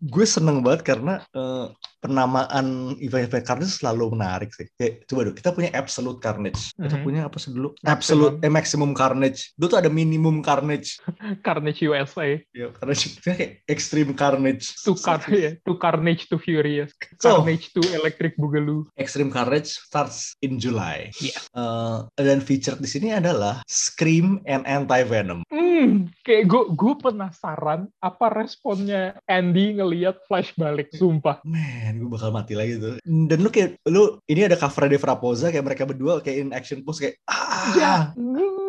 gue 0.00 0.26
seneng 0.26 0.62
banget 0.62 0.86
karena 0.86 1.26
uh, 1.34 1.74
penamaan 1.98 2.94
event-event 3.02 3.42
Carnage 3.42 3.74
selalu 3.74 4.14
menarik 4.14 4.54
sih. 4.54 4.70
Kayak 4.78 5.02
coba 5.10 5.20
dulu, 5.26 5.34
kita 5.34 5.50
punya 5.50 5.70
Absolute 5.74 6.22
Carnage. 6.22 6.70
Kita 6.72 6.96
Mhm. 6.96 7.04
punya 7.04 7.20
apa 7.26 7.36
sih 7.42 7.50
dulu? 7.50 7.74
Absolute, 7.82 8.38
eh 8.40 8.50
Maximum 8.50 8.94
Carnage. 8.94 9.50
Dulu 9.58 9.66
tuh 9.66 9.78
ada 9.82 9.90
Minimum 9.90 10.40
Carnage. 10.40 11.02
Carnage 11.46 11.82
USA. 11.82 12.38
Ya, 12.54 12.70
Carnage. 12.70 13.18
Kayak 13.18 13.66
Extreme 13.66 14.14
Carnage. 14.14 14.78
To, 14.86 14.94
car 14.94 15.18
ya, 15.34 15.58
to 15.66 15.74
Carnage 15.74 16.30
to 16.30 16.38
Furious. 16.38 16.94
So, 17.18 17.42
Carnage 17.42 17.74
to 17.74 17.82
Electric 17.92 18.38
Boogaloo. 18.38 18.86
Extreme 18.94 19.34
Carnage 19.34 19.74
starts 19.74 20.38
in 20.38 20.62
July. 20.62 21.10
Iya. 21.18 21.38
Uh, 21.50 21.98
dan 22.14 22.38
featured 22.38 22.78
di 22.78 22.86
sini 22.86 23.10
adalah 23.10 23.58
Scream 23.66 24.38
and 24.46 24.62
Anti-Venom. 24.62 25.42
Hmm, 25.78 26.10
kayak 26.26 26.50
gue 26.50 26.62
gue 26.74 26.94
penasaran 26.98 27.86
apa 28.02 28.26
responnya 28.34 29.14
Andy 29.30 29.78
ngelihat 29.78 30.26
Flash 30.26 30.50
balik, 30.58 30.90
sumpah. 30.90 31.38
Man, 31.46 32.02
gue 32.02 32.10
bakal 32.10 32.34
mati 32.34 32.58
lagi 32.58 32.82
tuh. 32.82 32.98
Dan 33.06 33.38
lu 33.46 33.50
kayak, 33.54 33.78
lu, 33.86 34.18
ini 34.26 34.50
ada 34.50 34.58
cover 34.58 34.90
Dave 34.90 35.06
Raposa, 35.06 35.54
kayak 35.54 35.62
mereka 35.62 35.86
berdua 35.86 36.18
kayak 36.18 36.38
in 36.42 36.50
action 36.50 36.82
pose, 36.82 36.98
kayak, 36.98 37.14
ah, 37.30 37.70
Ya, 37.78 37.94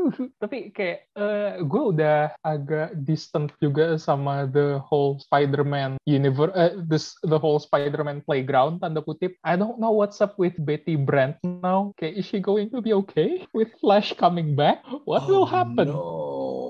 tapi 0.41 0.71
kayak 0.71 1.05
eh, 1.13 1.51
gue 1.59 1.83
udah 1.91 2.31
agak 2.41 2.95
distant 3.03 3.51
juga 3.59 3.97
sama 3.97 4.47
the 4.47 4.79
whole 4.81 5.19
Spider-Man 5.19 5.99
universe, 6.03 6.53
eh, 6.55 6.71
this 6.87 7.13
the 7.25 7.37
whole 7.37 7.57
Spider-Man 7.57 8.23
playground 8.23 8.79
tanda 8.79 9.01
kutip. 9.01 9.35
I 9.43 9.55
don't 9.55 9.77
know 9.77 9.91
what's 9.91 10.19
up 10.19 10.35
with 10.37 10.55
Betty 10.61 10.95
Brant 10.95 11.35
now. 11.43 11.91
Kayak 11.97 12.13
is 12.17 12.25
she 12.25 12.39
going 12.39 12.69
to 12.71 12.79
be 12.79 12.93
okay 13.05 13.43
with 13.51 13.69
Flash 13.77 14.15
coming 14.15 14.53
back? 14.53 14.81
What 15.03 15.27
will 15.27 15.43
Oh, 15.43 15.47
happen? 15.47 15.87
No. 15.87 16.03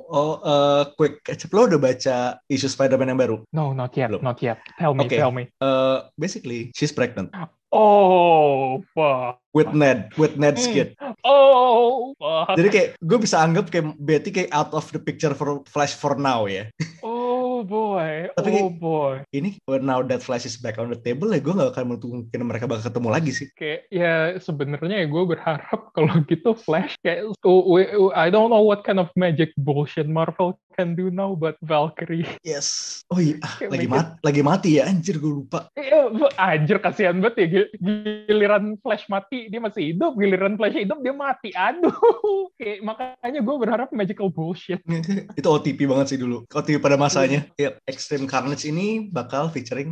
Oh, 0.09 0.41
uh, 0.41 0.89
quick 0.97 1.21
catch 1.21 1.45
up. 1.45 1.53
Lo 1.53 1.69
udah 1.69 1.77
baca 1.77 2.41
isu 2.49 2.65
Spider-Man 2.65 3.13
yang 3.13 3.21
baru? 3.21 3.37
No, 3.53 3.77
not 3.77 3.93
yet, 3.93 4.09
Belum. 4.09 4.25
not 4.25 4.41
yet. 4.41 4.57
Tell 4.81 4.97
me, 4.97 5.05
Okay. 5.05 5.21
tell 5.21 5.29
me. 5.29 5.49
Uh, 5.61 6.09
basically, 6.17 6.73
she's 6.73 6.89
pregnant 6.89 7.29
Oh, 7.71 8.82
fuck. 8.91 9.39
with 9.49 9.73
Ned, 9.73 10.13
with 10.13 10.38
Ned's 10.38 10.62
Hmm. 10.63 10.73
kid. 10.73 10.89
Oh, 11.25 12.13
fuck. 12.15 12.53
Jadi 12.53 12.69
kayak 12.69 12.89
gue 13.01 13.17
bisa 13.17 13.41
anggap 13.41 13.73
kayak 13.73 13.97
Betty 13.97 14.29
kayak 14.29 14.53
out 14.53 14.69
of 14.71 14.86
the 14.93 15.01
picture 15.01 15.34
for 15.34 15.65
Flash 15.65 15.97
for 15.97 16.13
now 16.13 16.45
ya. 16.45 16.69
Oh 17.01 17.65
boy, 17.65 18.29
Tapi 18.38 18.49
oh 18.53 18.69
kayak- 18.69 18.77
boy. 18.77 19.15
Ini 19.34 19.58
when 19.65 19.84
now 19.84 20.05
that 20.05 20.21
Flash 20.21 20.45
is 20.45 20.53
back 20.55 20.77
on 20.77 20.93
the 20.93 20.99
table 21.01 21.34
ya 21.34 21.41
gue 21.41 21.49
gak 21.49 21.73
akan 21.73 21.84
menutup 21.89 22.08
kemungkinan 22.13 22.45
mereka 22.45 22.69
bakal 22.69 22.93
ketemu 22.93 23.10
lagi 23.10 23.32
sih. 23.34 23.47
Kayak 23.51 23.82
ya 23.89 24.13
sebenarnya 24.38 24.95
ya 25.01 25.08
gue 25.10 25.23
berharap 25.25 25.79
kalau 25.97 26.13
gitu 26.29 26.53
Flash 26.53 26.93
kayak 27.01 27.34
oh, 27.41 27.62
we- 27.67 27.89
I 28.13 28.29
don't 28.29 28.53
know 28.53 28.62
what 28.62 28.86
kind 28.86 29.01
of 29.01 29.10
magic 29.17 29.49
bullshit 29.58 30.05
Marvel 30.05 30.55
can 30.79 30.95
do 30.95 31.11
now, 31.11 31.35
but 31.35 31.59
Valkyrie. 31.59 32.23
Yes. 32.39 33.03
Oh 33.11 33.19
iya, 33.19 33.35
lagi 33.73 33.83
mati, 33.91 34.15
lagi 34.23 34.41
mati 34.41 34.69
ya 34.79 34.87
anjir 34.87 35.19
gue 35.19 35.43
lupa. 35.43 35.67
Eh, 35.75 35.91
anjir 36.39 36.79
kasihan 36.79 37.19
banget 37.19 37.35
ya 37.35 37.47
Gil- 37.51 37.71
giliran 37.83 38.79
Flash 38.79 39.11
mati 39.11 39.51
dia 39.51 39.59
masih 39.59 39.91
hidup, 39.91 40.15
giliran 40.15 40.55
Flash 40.55 40.79
hidup 40.79 41.03
dia 41.03 41.11
mati. 41.11 41.51
Aduh, 41.51 41.91
kayak 42.59 42.79
makanya 42.79 43.39
gue 43.43 43.55
berharap 43.59 43.91
magical 43.91 44.31
bullshit. 44.31 44.79
itu 45.39 45.47
OTP 45.51 45.83
banget 45.83 46.15
sih 46.15 46.19
dulu. 46.21 46.47
OTP 46.47 46.79
pada 46.79 46.95
masanya. 46.95 47.43
Yep, 47.59 47.83
Extreme 47.83 48.25
Carnage 48.31 48.63
ini 48.63 49.11
bakal 49.11 49.51
featuring 49.51 49.91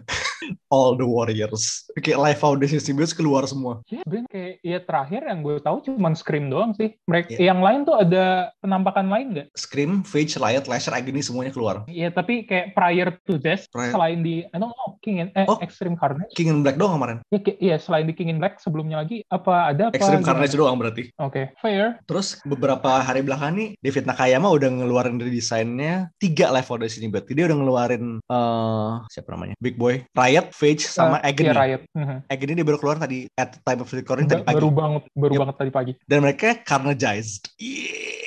all 0.71 0.95
the 0.95 1.04
warriors. 1.04 1.84
Kayak 2.00 2.23
Live 2.23 2.39
Foundation 2.39 2.80
Symbiotes 2.80 3.12
keluar 3.12 3.43
semua. 3.43 3.84
Ya, 3.91 4.06
Ben 4.08 4.23
kayak 4.32 4.63
ya 4.63 4.80
terakhir 4.80 5.28
yang 5.28 5.43
gue 5.43 5.60
tahu 5.60 5.84
cuma 5.84 6.15
Scream 6.15 6.47
doang 6.47 6.71
sih. 6.78 6.95
Mereka 7.04 7.36
Iya. 7.36 7.52
yang 7.52 7.60
lain 7.60 7.84
tuh 7.84 8.00
ada 8.00 8.54
penampakan 8.63 9.12
lain 9.12 9.28
nggak? 9.36 9.47
Scream, 9.58 10.06
Phage, 10.06 10.39
Riot, 10.39 10.69
Lasher, 10.78 10.94
Agony 10.94 11.26
semuanya 11.26 11.50
keluar. 11.50 11.82
Iya, 11.90 12.13
tapi 12.13 12.46
kayak 12.46 12.78
prior 12.78 13.18
to 13.26 13.42
this, 13.42 13.66
Prior- 13.68 13.90
selain 13.90 14.22
di, 14.22 14.46
I 14.46 14.58
don't 14.62 14.70
know, 14.70 15.02
King 15.02 15.26
and, 15.26 15.32
eh, 15.34 15.50
Oh. 15.50 15.58
Extreme 15.58 15.98
Carnage. 15.98 16.38
King 16.38 16.54
and 16.54 16.62
Black 16.62 16.78
doang 16.78 16.94
kemarin. 16.94 17.18
Ya, 17.34 17.42
kayak- 17.42 17.60
iya, 17.60 17.76
selain 17.82 18.06
di 18.06 18.13
King 18.13 18.30
in 18.30 18.38
Black, 18.38 18.62
sebelumnya 18.62 19.02
lagi, 19.02 19.26
apa 19.28 19.74
ada 19.74 19.90
apa? 19.90 19.98
Extreme 19.98 20.22
gimana? 20.22 20.30
Carnage 20.30 20.54
doang 20.54 20.76
berarti. 20.78 21.04
Oke, 21.18 21.42
fair. 21.58 21.98
Terus 22.06 22.38
beberapa 22.46 23.02
hari 23.02 23.26
belakang 23.26 23.58
nih, 23.58 23.70
David 23.82 24.06
Nakayama 24.06 24.48
udah 24.54 24.70
ngeluarin 24.70 25.18
redesign-nya 25.18 26.13
tiga 26.22 26.54
Live 26.54 26.70
Foundation 26.70 27.02
Symbiote. 27.02 27.34
Dia 27.34 27.50
udah 27.50 27.58
ngeluarin, 27.58 28.06
eh 28.22 28.92
siapa 29.10 29.34
namanya? 29.34 29.58
Big 29.58 29.74
Boy, 29.74 30.06
Riot, 30.13 30.54
Phage, 30.54 30.86
sama 30.86 31.18
Eh, 31.26 31.34
Agony. 31.34 31.50
Iya, 31.50 31.58
Riot. 31.58 31.82
Mhm. 31.98 32.18
Agony 32.30 32.52
dia 32.54 32.66
baru 32.68 32.78
keluar 32.78 32.98
tadi 33.02 33.26
at 33.34 33.58
the 33.58 33.62
time 33.66 33.82
of 33.82 33.90
recording 33.90 34.30
tadi 34.30 34.46
pagi. 34.46 34.56
Baru 34.62 34.70
banget, 34.70 35.04
baru 35.18 35.34
Yep. 35.34 35.42
banget 35.42 35.56
tadi 35.58 35.72
pagi. 35.74 35.94
Dan 36.06 36.20
mereka 36.22 36.48
carnagized. 36.62 37.50
Yeah. 37.58 38.27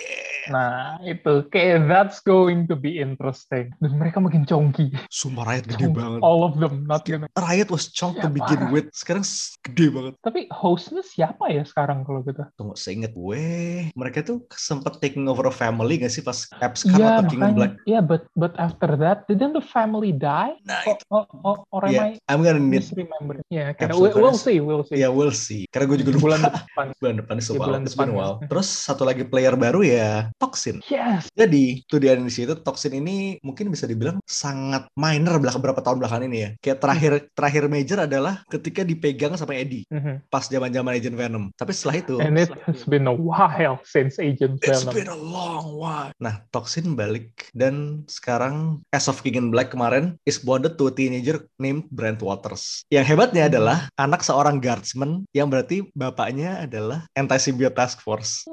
Nah, 0.51 0.99
itu 1.07 1.47
kayak 1.47 1.87
that's 1.87 2.19
going 2.19 2.67
to 2.67 2.75
be 2.75 2.99
interesting. 2.99 3.71
Dan 3.79 3.95
mereka 3.97 4.19
makin 4.19 4.43
chonky. 4.43 4.91
Sumpah 5.07 5.47
Riot 5.47 5.65
gede 5.71 5.87
Chonky. 5.87 5.95
banget. 5.95 6.21
All 6.27 6.43
of 6.43 6.59
them, 6.59 6.85
not 6.85 7.07
gonna. 7.07 7.31
Riot 7.39 7.71
was 7.71 7.87
to 7.89 8.11
Ya, 8.11 8.27
begin 8.27 8.61
parah. 8.67 8.73
with. 8.75 8.87
Sekarang 8.91 9.23
gede 9.63 9.87
banget. 9.95 10.15
Tapi 10.21 10.51
hostnya 10.51 11.07
siapa 11.07 11.55
ya 11.55 11.63
sekarang 11.63 12.03
kalau 12.03 12.27
gitu? 12.27 12.43
Tunggu, 12.59 12.75
seinget 12.75 13.15
gue, 13.15 13.45
mereka 13.95 14.27
tuh 14.27 14.43
sempet 14.51 14.99
taking 14.99 15.31
over 15.31 15.47
a 15.47 15.55
family 15.55 16.03
gak 16.03 16.11
sih 16.11 16.21
pas 16.21 16.51
Epscar 16.59 16.99
Iya, 16.99 17.09
atau 17.23 17.31
King 17.31 17.55
Black? 17.55 17.73
Iya, 17.87 18.01
but 18.03 18.27
but 18.35 18.53
after 18.59 18.99
that, 18.99 19.25
didn't 19.31 19.55
the 19.55 19.63
family 19.63 20.11
die? 20.11 20.59
Nah, 20.67 20.83
Oh, 20.91 20.97
itu. 20.99 21.05
oh, 21.47 21.57
or 21.71 21.83
am 21.87 21.93
Yeah, 21.95 22.07
I 22.11 22.19
I'm 22.27 22.43
gonna 22.43 22.59
need? 22.59 22.83
Ya, 23.47 23.71
kayak 23.79 23.95
Absolute 23.95 24.17
we- 24.17 24.19
we'll 24.19 24.35
see, 24.35 24.59
we'll 24.59 24.83
see. 24.83 24.99
ya 24.99 25.09
we'll 25.13 25.31
see. 25.35 25.71
Karena 25.71 25.87
gue 25.87 25.99
juga 26.03 26.13
lupa. 26.19 26.25
bulan 26.27 26.41
depan. 26.43 26.87
bulan 26.99 27.15
depan 27.23 27.35
itu 27.39 27.53
Ya, 27.53 27.61
bulan 27.61 27.81
It's 27.81 27.95
been 27.95 28.11
a 28.11 28.13
depan, 28.13 28.19
while. 28.19 28.37
ya. 28.43 28.49
Terus 28.51 28.69
satu 28.69 29.03
lagi 29.05 29.23
player 29.23 29.55
baru 29.55 29.81
ya 29.85 30.33
Toxin. 30.41 30.81
Yes. 30.89 31.29
Jadi 31.37 31.85
tuh 31.85 32.01
di 32.01 32.09
analisis 32.09 32.49
itu 32.49 32.57
Toxin 32.57 32.97
ini 32.97 33.37
mungkin 33.45 33.69
bisa 33.69 33.85
dibilang 33.85 34.25
sangat 34.25 34.89
minor 34.97 35.37
belakang 35.37 35.61
beberapa 35.61 35.85
tahun 35.85 36.01
belakangan 36.01 36.25
ini 36.33 36.39
ya. 36.41 36.51
Kayak 36.65 36.79
terakhir 36.81 37.13
terakhir 37.37 37.63
major 37.69 37.99
adalah 38.09 38.41
ketika 38.49 38.81
dipegang 38.81 39.37
sama 39.37 39.53
Eddie 39.53 39.85
Mhm. 39.93 40.33
pas 40.33 40.49
zaman-zaman 40.49 40.97
Agent 40.97 41.17
Venom. 41.21 41.53
Tapi 41.53 41.77
setelah 41.77 41.97
itu 42.01 42.17
And 42.17 42.41
it 42.41 42.49
has 42.65 42.89
been 42.89 43.05
a 43.05 43.13
while 43.13 43.77
since 43.85 44.17
Agent 44.17 44.65
It's 44.65 44.81
Venom. 44.89 44.97
been 44.97 45.11
a 45.13 45.19
long 45.21 45.77
while. 45.77 46.11
Nah, 46.17 46.41
Toxin 46.49 46.97
balik 46.97 47.53
dan 47.53 48.09
sekarang 48.09 48.81
as 48.89 49.13
of 49.13 49.21
King 49.21 49.37
in 49.37 49.47
Black 49.53 49.69
kemarin 49.69 50.17
is 50.25 50.41
bonded 50.41 50.81
to 50.81 50.89
a 50.89 50.93
teenager 50.95 51.45
named 51.61 51.85
Brent 51.93 52.25
Waters. 52.25 52.89
Yang 52.89 53.13
hebatnya 53.13 53.53
adalah 53.53 53.93
anak 54.01 54.25
seorang 54.25 54.57
guardsman 54.57 55.29
yang 55.37 55.53
berarti 55.53 55.85
bapaknya 55.93 56.65
adalah 56.65 57.05
anti-symbiote 57.13 57.77
task 57.77 58.01
force. 58.01 58.49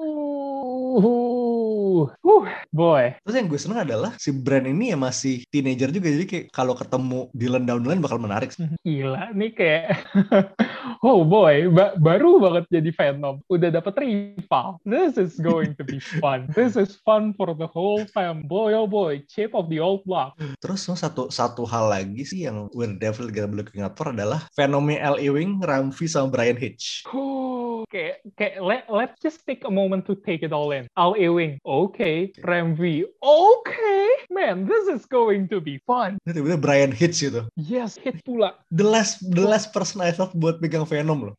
Uh, 1.97 2.13
uh, 2.21 2.45
boy. 2.69 3.17
Terus 3.25 3.36
yang 3.41 3.47
gue 3.49 3.57
seneng 3.57 3.81
adalah 3.81 4.13
si 4.21 4.29
Brand 4.29 4.69
ini 4.69 4.93
ya 4.93 4.97
masih 4.99 5.41
teenager 5.49 5.89
juga 5.89 6.13
jadi 6.13 6.25
kayak 6.29 6.45
kalau 6.53 6.77
ketemu 6.77 7.33
Dylan 7.33 7.65
down 7.65 7.81
the 7.81 7.89
line 7.89 8.03
bakal 8.03 8.21
menarik. 8.21 8.53
Gila 8.86 9.33
nih 9.33 9.51
kayak 9.57 10.05
oh 11.07 11.25
boy, 11.25 11.73
ba- 11.73 11.97
baru 11.97 12.38
banget 12.38 12.69
jadi 12.69 12.89
Venom. 12.93 13.41
Udah 13.49 13.73
dapet 13.73 13.97
rival. 13.97 14.77
This 14.86 15.17
is 15.17 15.41
going 15.41 15.73
to 15.81 15.83
be 15.83 15.97
fun. 16.21 16.53
This 16.53 16.77
is 16.77 17.01
fun 17.01 17.33
for 17.33 17.57
the 17.57 17.65
whole 17.65 18.05
fam. 18.13 18.45
Boy 18.45 18.77
oh 18.77 18.86
boy, 18.86 19.25
chip 19.25 19.57
of 19.57 19.73
the 19.73 19.81
old 19.81 20.05
block. 20.05 20.38
Terus 20.62 20.86
satu 20.86 21.33
satu 21.33 21.65
hal 21.65 21.89
lagi 21.89 22.21
sih 22.21 22.45
yang 22.45 22.69
we're 22.77 22.93
definitely 23.01 23.33
gonna 23.33 23.49
be 23.49 23.57
looking 23.57 23.81
out 23.81 23.97
for 23.97 24.13
adalah 24.13 24.45
Venomnya 24.53 25.01
L. 25.01 25.17
Ewing, 25.17 25.57
Ramvi 25.65 26.05
sama 26.05 26.29
Brian 26.29 26.60
Hitch. 26.60 27.01
Oh, 27.10 27.56
kayak 27.91 28.23
kayak 28.39 28.55
let, 28.63 28.83
let's 28.89 29.17
just 29.21 29.45
take 29.45 29.61
a 29.67 29.71
moment 29.71 30.07
to 30.09 30.17
take 30.25 30.41
it 30.41 30.55
all 30.55 30.73
in. 30.73 30.89
Al 30.97 31.13
Ewing, 31.13 31.61
okay. 31.67 32.33
Ramvi, 32.41 33.05
okay. 33.21 34.07
Man, 34.33 34.65
this 34.65 34.89
is 34.89 35.05
going 35.05 35.49
to 35.49 35.61
be 35.61 35.81
fun. 35.85 36.17
Tiba-tiba 36.25 36.57
Brian 36.57 36.93
Hitch 36.93 37.21
gitu. 37.21 37.45
Yes, 37.57 37.97
hit 37.97 38.21
pula. 38.23 38.57
The 38.73 38.85
last 38.85 39.21
the 39.23 39.43
last 39.43 39.73
person 39.75 40.01
I 40.01 40.13
thought 40.13 40.33
buat 40.33 40.61
pegang 40.61 40.85
Venom 40.87 41.31
loh. 41.31 41.35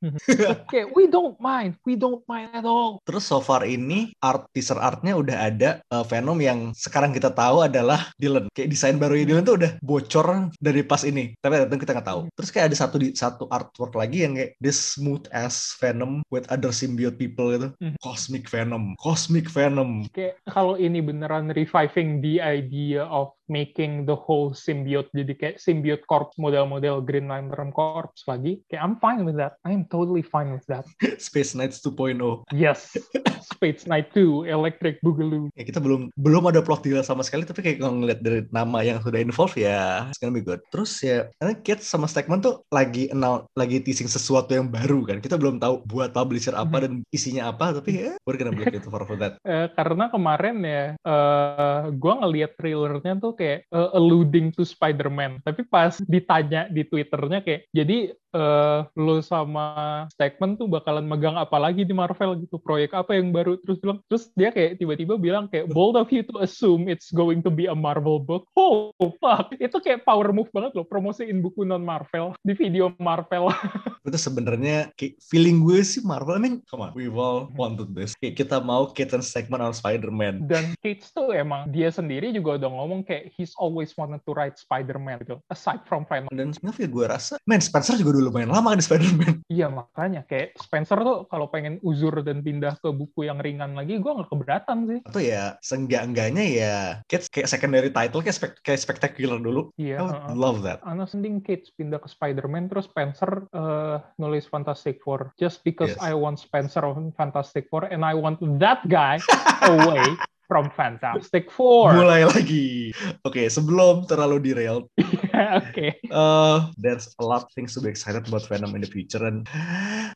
okay, 0.66 0.84
we 0.92 1.06
don't 1.08 1.38
mind. 1.38 1.78
We 1.86 1.94
don't 1.94 2.22
mind 2.26 2.52
at 2.54 2.66
all. 2.66 3.00
Terus 3.06 3.26
so 3.26 3.38
far 3.40 3.64
ini 3.64 4.12
art 4.20 4.50
teaser 4.52 4.78
artnya 4.78 5.14
udah 5.16 5.36
ada 5.50 5.70
uh, 5.92 6.04
Venom 6.04 6.38
yang 6.42 6.74
sekarang 6.74 7.14
kita 7.14 7.32
tahu 7.32 7.64
adalah 7.64 8.10
Dylan. 8.18 8.50
Kayak 8.52 8.74
desain 8.74 8.96
barunya 8.96 9.26
Dylan 9.28 9.44
tuh 9.46 9.56
udah 9.60 9.72
bocor 9.80 10.52
dari 10.58 10.82
pas 10.82 11.02
ini. 11.06 11.32
Tapi 11.38 11.64
tentu 11.66 11.78
kita 11.80 11.94
nggak 11.96 12.08
tahu. 12.08 12.20
Terus 12.34 12.50
kayak 12.50 12.66
ada 12.72 12.76
satu 12.76 12.96
di 12.98 13.08
satu 13.14 13.44
artwork 13.48 13.94
lagi 13.94 14.26
yang 14.26 14.34
kayak 14.36 14.58
this 14.58 14.78
smooth 14.98 15.24
as 15.30 15.76
Venom 15.78 16.20
with 16.28 16.44
other 16.52 16.74
symbiote 16.74 17.16
people 17.16 17.54
gitu. 17.54 17.68
Cosmic 18.04 18.50
Venom, 18.50 18.98
Cosmic 19.00 19.48
Venom. 19.48 20.04
Kayak 20.12 20.40
kalau 20.48 20.76
ini 20.76 21.00
beneran 21.00 21.52
reviving 21.54 22.20
the 22.20 22.42
idea 22.42 23.06
of 23.08 23.37
making 23.50 24.04
the 24.04 24.14
whole 24.14 24.52
symbiote 24.54 25.08
jadi 25.12 25.32
kayak 25.34 25.56
symbiote 25.60 26.04
corps 26.06 26.30
model-model 26.36 27.02
Green 27.02 27.26
Lantern 27.28 27.72
Corps 27.72 28.12
lagi 28.28 28.60
kayak 28.68 28.82
I'm 28.84 28.96
fine 29.00 29.24
with 29.24 29.36
that. 29.40 29.58
I'm 29.64 29.88
totally 29.88 30.22
fine 30.22 30.54
with 30.54 30.64
that. 30.68 30.84
Space 31.18 31.56
Knights 31.56 31.80
2.0 31.82 32.20
yes. 32.52 32.94
Space 33.56 33.88
Knight 33.88 34.12
2 34.12 34.46
Electric 34.46 35.00
Boogaloo. 35.00 35.48
Ya 35.56 35.64
kita 35.64 35.80
belum 35.80 36.12
belum 36.14 36.44
ada 36.52 36.60
plot 36.60 36.84
deal 36.84 37.00
sama 37.02 37.24
sekali 37.24 37.48
tapi 37.48 37.64
kayak 37.64 37.80
kalau 37.80 37.98
ngeliat 37.98 38.20
dari 38.20 38.44
nama 38.52 38.84
yang 38.84 39.00
sudah 39.00 39.18
involved 39.18 39.56
ya 39.56 40.06
it's 40.12 40.20
gonna 40.20 40.34
be 40.34 40.44
good. 40.44 40.60
Terus 40.70 41.00
ya 41.00 41.26
karena 41.40 41.54
Kids 41.64 41.88
sama 41.88 42.06
Stegman 42.06 42.44
tuh 42.44 42.62
lagi 42.68 43.08
announce, 43.10 43.48
lagi 43.56 43.80
teasing 43.80 44.06
sesuatu 44.06 44.52
yang 44.52 44.68
baru 44.68 45.08
kan. 45.08 45.18
Kita 45.24 45.40
belum 45.40 45.58
tahu 45.58 45.88
buat 45.88 46.12
publisher 46.12 46.54
apa 46.54 46.84
dan 46.84 47.02
isinya 47.10 47.50
apa 47.50 47.72
tapi 47.72 47.96
ya 47.96 48.12
we're 48.28 48.36
gonna 48.36 48.52
be 48.52 48.68
for 48.88 49.16
that. 49.18 49.40
Uh, 49.42 49.66
karena 49.78 50.10
kemarin 50.12 50.56
ya 50.62 50.84
uh, 51.02 51.88
gue 51.92 52.14
ngeliat 52.20 52.52
trailernya 52.58 53.14
tuh 53.22 53.37
kayak 53.38 53.70
uh, 53.70 53.94
alluding 53.94 54.50
to 54.50 54.66
Spider-Man. 54.66 55.38
Tapi 55.46 55.62
pas 55.70 55.94
ditanya 56.02 56.66
di 56.66 56.82
Twitternya 56.82 57.40
kayak, 57.46 57.70
jadi 57.70 58.10
uh, 58.34 58.84
lo 58.98 59.22
sama 59.22 60.04
Stegman 60.12 60.58
tuh 60.58 60.68
bakalan 60.68 61.06
megang 61.06 61.38
apa 61.38 61.56
lagi 61.56 61.86
di 61.86 61.94
Marvel 61.94 62.36
gitu, 62.42 62.58
proyek 62.60 62.92
apa 62.92 63.16
yang 63.16 63.30
baru 63.30 63.56
terus 63.62 63.78
bilang, 63.78 64.02
terus 64.10 64.28
dia 64.34 64.50
kayak 64.52 64.80
tiba-tiba 64.80 65.14
bilang 65.16 65.46
kayak 65.48 65.70
bold 65.70 65.96
of 65.96 66.10
you 66.10 66.26
to 66.26 66.34
assume 66.42 66.90
it's 66.90 67.14
going 67.14 67.40
to 67.40 67.48
be 67.52 67.70
a 67.70 67.76
Marvel 67.76 68.20
book. 68.20 68.44
Oh 68.58 68.92
fuck, 69.22 69.54
itu 69.56 69.76
kayak 69.78 70.02
power 70.02 70.34
move 70.34 70.50
banget 70.50 70.74
loh, 70.76 70.84
promosiin 70.84 71.40
buku 71.40 71.64
non 71.64 71.84
Marvel 71.84 72.34
di 72.42 72.52
video 72.52 72.92
Marvel. 72.98 73.48
itu 74.08 74.18
sebenarnya 74.18 74.88
feeling 75.28 75.60
gue 75.60 75.84
sih 75.84 76.00
Marvel, 76.00 76.36
I 76.36 76.40
mean, 76.40 76.56
come 76.64 76.84
on, 76.84 76.92
we've 76.96 77.14
all 77.14 77.52
wanted 77.52 77.92
this. 77.92 78.16
Kayak 78.16 78.40
kita 78.40 78.56
mau 78.64 78.88
Kate 78.92 79.12
and 79.16 79.24
Stegman 79.24 79.60
on 79.60 79.76
Spider-Man. 79.76 80.48
Dan 80.48 80.72
Kate 80.80 81.04
tuh 81.12 81.36
emang 81.36 81.68
dia 81.68 81.92
sendiri 81.92 82.32
juga 82.32 82.56
udah 82.56 82.70
ngomong 82.72 83.04
kayak 83.04 83.27
he's 83.32 83.52
always 83.56 83.94
wanted 83.94 84.20
to 84.24 84.32
write 84.34 84.56
Spider-Man 84.56 85.24
gitu, 85.24 85.38
aside 85.52 85.84
from 85.84 86.08
Venom. 86.08 86.30
Dan 86.32 86.52
sebenarnya 86.52 86.88
gue 86.88 87.04
rasa, 87.04 87.34
man 87.44 87.62
Spencer 87.62 87.96
juga 88.00 88.18
dulu 88.18 88.32
lumayan 88.32 88.52
lama 88.52 88.74
kan 88.74 88.78
di 88.80 88.86
Spider-Man. 88.86 89.34
Iya 89.48 89.68
makanya 89.72 90.22
kayak 90.28 90.56
Spencer 90.60 90.98
tuh 91.00 91.24
kalau 91.28 91.48
pengen 91.48 91.80
uzur 91.80 92.12
dan 92.24 92.40
pindah 92.44 92.76
ke 92.80 92.88
buku 92.92 93.28
yang 93.28 93.40
ringan 93.40 93.76
lagi, 93.76 94.00
gue 94.00 94.12
nggak 94.12 94.30
keberatan 94.30 94.78
sih. 94.88 95.00
Atau 95.04 95.22
ya 95.22 95.56
seenggak-enggaknya 95.64 96.44
ya 96.44 96.76
Kate 97.06 97.28
kayak 97.28 97.48
secondary 97.48 97.90
title 97.92 98.20
kayak, 98.20 98.36
spek 98.36 98.52
kayak 98.64 98.80
spectacular 98.80 99.38
dulu. 99.40 99.72
Iya. 99.76 100.00
I 100.00 100.32
uh, 100.32 100.36
love 100.36 100.64
that. 100.64 100.82
Anak 100.84 101.10
sending 101.12 101.40
Kate 101.40 101.68
pindah 101.76 102.00
ke 102.00 102.08
Spider-Man 102.08 102.68
terus 102.68 102.88
Spencer 102.88 103.46
uh, 103.52 104.00
nulis 104.20 104.46
Fantastic 104.48 105.00
Four 105.02 105.32
just 105.36 105.62
because 105.64 105.94
yes. 105.96 106.02
I 106.02 106.12
want 106.14 106.40
Spencer 106.40 106.84
on 106.84 107.12
Fantastic 107.14 107.66
Four 107.68 107.90
and 107.90 108.04
I 108.04 108.14
want 108.14 108.40
that 108.60 108.84
guy 108.86 109.20
away 109.70 110.16
from 110.48 110.72
Fantastic 110.72 111.52
Four. 111.52 111.92
Mulai 111.92 112.24
lagi. 112.24 112.90
Oke, 113.22 113.44
okay, 113.44 113.46
sebelum 113.52 114.08
terlalu 114.08 114.40
derailed. 114.40 114.88
yeah, 114.96 115.60
Oke. 115.60 115.70
Okay. 115.70 115.90
Uh, 116.08 116.72
there's 116.80 117.12
a 117.20 117.24
lot 117.24 117.44
of 117.44 117.52
things 117.52 117.76
to 117.76 117.84
be 117.84 117.92
excited 117.92 118.24
about 118.24 118.48
Venom 118.48 118.72
in 118.72 118.80
the 118.80 118.90
future 118.90 119.20
and 119.28 119.44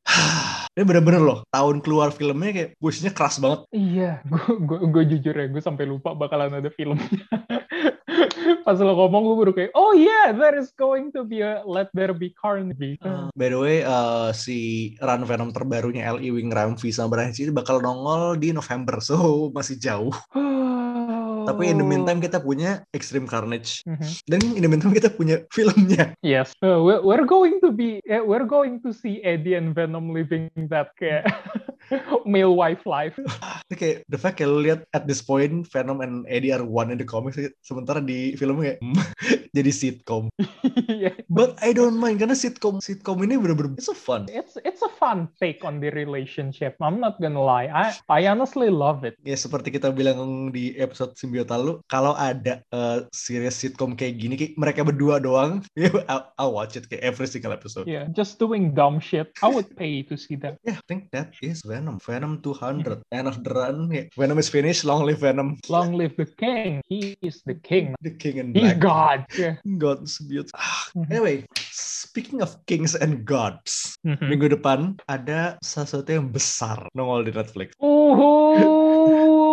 ini 0.74 0.82
bener-bener 0.88 1.20
loh 1.20 1.38
tahun 1.52 1.84
keluar 1.84 2.08
filmnya 2.10 2.50
kayak 2.50 2.70
pushnya 2.80 3.12
keras 3.12 3.36
banget. 3.36 3.68
Iya, 3.76 4.24
gue 4.64 5.04
jujur 5.04 5.36
ya, 5.36 5.46
gue 5.52 5.62
sampai 5.62 5.84
lupa 5.84 6.16
bakalan 6.16 6.56
ada 6.56 6.72
filmnya. 6.72 7.06
Pas 8.62 8.78
lo 8.78 8.94
ngomong 8.94 9.22
gue 9.26 9.36
baru 9.42 9.52
kayak, 9.52 9.72
oh 9.74 9.90
yeah, 9.90 10.30
there 10.30 10.54
is 10.54 10.70
going 10.78 11.10
to 11.10 11.26
be 11.26 11.42
a 11.42 11.66
Let 11.66 11.90
There 11.90 12.14
Be 12.14 12.30
Carnage. 12.30 13.02
Uh, 13.02 13.26
by 13.34 13.50
the 13.50 13.58
way, 13.58 13.82
uh, 13.82 14.30
si 14.30 14.94
run 15.02 15.26
Venom 15.26 15.50
terbarunya 15.50 16.06
L.E. 16.14 16.30
Wing 16.30 16.54
Ramvi 16.54 16.94
sama 16.94 17.18
Brian 17.18 17.34
Cini 17.34 17.50
bakal 17.50 17.82
nongol 17.82 18.38
di 18.38 18.54
November, 18.54 19.02
so 19.02 19.18
masih 19.56 19.82
jauh. 19.82 20.14
Tapi 21.42 21.74
in 21.74 21.82
the 21.82 21.86
meantime 21.86 22.22
kita 22.22 22.38
punya 22.38 22.86
Extreme 22.94 23.26
Carnage. 23.26 23.82
Mm-hmm. 23.82 24.10
Dan 24.30 24.40
in 24.54 24.62
the 24.62 24.70
meantime 24.70 24.94
kita 24.94 25.10
punya 25.10 25.42
filmnya. 25.50 26.14
Yes. 26.22 26.54
Uh, 26.62 26.78
we're 26.82 27.26
going 27.26 27.58
to 27.58 27.74
be 27.74 27.98
uh, 28.06 28.22
we're 28.22 28.46
going 28.46 28.78
to 28.86 28.94
see 28.94 29.18
Eddie 29.26 29.58
and 29.58 29.74
Venom 29.74 30.14
living 30.14 30.46
that 30.70 30.94
kayak 30.94 31.26
male 32.28 32.54
wife 32.54 32.84
life. 32.88 33.16
Ini 33.68 33.74
kayak 33.76 33.96
the 34.08 34.18
fact 34.18 34.40
kayak 34.40 34.50
lu 34.50 34.60
lihat 34.64 34.80
at 34.96 35.04
this 35.04 35.20
point 35.20 35.68
Venom 35.68 36.00
and 36.00 36.24
Eddie 36.28 36.52
are 36.52 36.64
one 36.64 36.92
in 36.92 36.98
the 36.98 37.06
comics 37.06 37.38
sementara 37.64 38.00
di 38.00 38.34
film 38.36 38.60
kayak 38.60 38.80
jadi 39.56 39.72
sitcom. 39.72 40.28
yeah. 40.88 41.14
But 41.28 41.56
I 41.60 41.76
don't 41.76 41.98
mind 41.98 42.20
karena 42.20 42.36
sitcom 42.36 42.80
sitcom 42.80 43.20
ini 43.24 43.36
bener-bener 43.36 43.76
it's 43.76 43.92
a 43.92 43.96
fun. 43.96 44.28
It's 44.32 44.56
it's 44.64 44.82
a 44.84 44.92
fun 44.96 45.28
take 45.38 45.64
on 45.64 45.80
the 45.80 45.92
relationship. 45.92 46.76
I'm 46.80 46.98
not 47.00 47.20
gonna 47.20 47.42
lie. 47.42 47.68
I 47.68 47.96
I 48.08 48.20
honestly 48.28 48.72
love 48.72 49.04
it. 49.04 49.16
Ya 49.22 49.36
seperti 49.36 49.74
kita 49.74 49.92
bilang 49.92 50.52
di 50.52 50.76
episode 50.80 51.14
simbiota 51.16 51.56
lalu 51.56 51.82
kalau 51.88 52.16
ada 52.16 52.64
uh, 52.72 53.04
series 53.12 53.54
sitcom 53.56 53.94
kayak 53.94 54.18
gini 54.18 54.34
kayak 54.34 54.54
mereka 54.56 54.80
berdua 54.82 55.20
doang, 55.22 55.62
yeah, 55.76 55.92
I'll, 56.08 56.32
I'll 56.38 56.54
watch 56.54 56.74
it 56.74 56.88
kayak 56.88 57.04
every 57.04 57.28
single 57.28 57.52
episode. 57.52 57.86
Yeah, 57.86 58.08
just 58.10 58.40
doing 58.40 58.72
dumb 58.72 58.98
shit. 58.98 59.30
I 59.44 59.48
would 59.48 59.70
pay 59.76 60.02
to 60.08 60.16
see 60.16 60.36
that. 60.42 60.58
Yeah, 60.64 60.80
I 60.80 60.84
think 60.88 61.12
that 61.12 61.34
is 61.42 61.62
Venom. 61.82 61.98
Venom 61.98 62.38
200. 62.42 63.02
Yeah. 63.10 63.18
End 63.18 63.28
of 63.28 63.42
the 63.42 63.50
run. 63.50 63.90
Yeah. 63.90 64.06
Venom 64.16 64.38
is 64.38 64.48
finished. 64.48 64.84
Long 64.84 65.02
live 65.04 65.18
Venom. 65.18 65.58
Long 65.68 65.94
live 65.94 66.14
the 66.16 66.26
king. 66.26 66.80
He 66.88 67.18
is 67.20 67.42
the 67.42 67.54
king. 67.54 67.94
The 68.02 68.14
king 68.14 68.38
and 68.38 68.54
He's 68.54 68.74
God. 68.78 69.26
Yeah. 69.34 69.58
God 69.78 70.06
beautiful. 70.28 70.54
Mm-hmm. 70.94 71.10
Anyway, 71.10 71.44
speaking 71.58 72.42
of 72.42 72.54
kings 72.66 72.94
and 72.94 73.26
gods, 73.26 73.98
mm-hmm. 74.06 74.30
minggu 74.30 74.54
depan 74.54 74.94
ada 75.10 75.58
sesuatu 75.58 76.06
yang 76.06 76.30
besar 76.30 76.86
nongol 76.94 77.26
di 77.26 77.34
Netflix. 77.34 77.74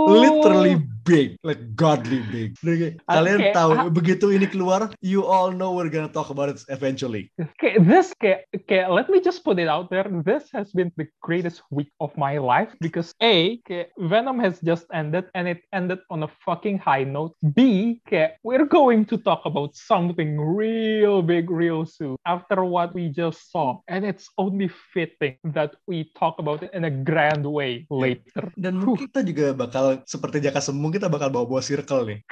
Literally 0.10 0.76
big, 1.10 1.38
like 1.43 1.76
godly 1.76 2.22
big. 2.30 2.54
Okay. 2.62 2.93
Kalian 3.10 3.41
okay. 3.41 3.54
tahu 3.58 3.72
uh, 3.74 3.89
begitu 3.89 4.30
ini 4.30 4.45
keluar, 4.45 4.93
you 5.02 5.26
all 5.26 5.50
know 5.50 5.74
we're 5.74 5.89
gonna 5.89 6.12
talk 6.12 6.30
about 6.30 6.54
it 6.54 6.62
eventually. 6.69 7.34
Okay, 7.58 7.82
this 7.82 8.13
okay, 8.22 8.45
okay, 8.54 8.86
let 8.86 9.10
me 9.10 9.17
just 9.17 9.41
put 9.41 9.58
it 9.58 9.65
out 9.65 9.89
there. 9.89 10.06
This 10.22 10.54
has 10.54 10.69
been 10.69 10.93
the 11.02 11.10
greatest 11.26 11.65
week 11.74 11.89
of 11.98 12.13
my 12.13 12.38
life 12.38 12.69
because 12.78 13.17
A, 13.26 13.58
okay, 13.65 13.89
Venom 13.98 14.38
has 14.38 14.62
just 14.62 14.86
ended 14.93 15.26
and 15.34 15.50
it 15.50 15.65
ended 15.74 16.06
on 16.13 16.24
a 16.24 16.30
fucking 16.45 16.78
high 16.78 17.04
note. 17.04 17.34
B, 17.41 17.98
okay, 18.06 18.38
we're 18.45 18.69
going 18.69 19.10
to 19.10 19.17
talk 19.17 19.41
about 19.50 19.74
something 19.74 20.38
real 20.38 21.26
big 21.26 21.50
real 21.50 21.89
soon 21.89 22.22
after 22.30 22.62
what 22.62 22.93
we 22.93 23.10
just 23.10 23.50
saw. 23.50 23.82
And 23.89 24.06
it's 24.06 24.30
only 24.38 24.69
fitting 24.93 25.41
that 25.58 25.74
we 25.89 26.13
talk 26.13 26.38
about 26.38 26.62
it 26.62 26.72
in 26.78 26.86
a 26.86 26.93
grand 26.93 27.45
way 27.45 27.89
later. 27.89 28.54
Dan 28.54 28.78
mungkin 28.78 29.10
kita 29.10 29.26
juga 29.26 29.58
bakal 29.58 29.98
seperti 30.05 30.43
Jaka 30.43 30.62
Sembung 30.63 30.93
kita 30.93 31.07
bakal 31.12 31.31
bawa-bawa 31.33 31.63
circle 31.63 32.03
nih. 32.07 32.19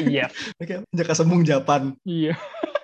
Iya. 0.00 0.26
Oke, 0.56 0.86
Jaka 0.94 1.12
Sembung 1.16 1.42
Japan. 1.44 1.92
Iya. 2.06 2.38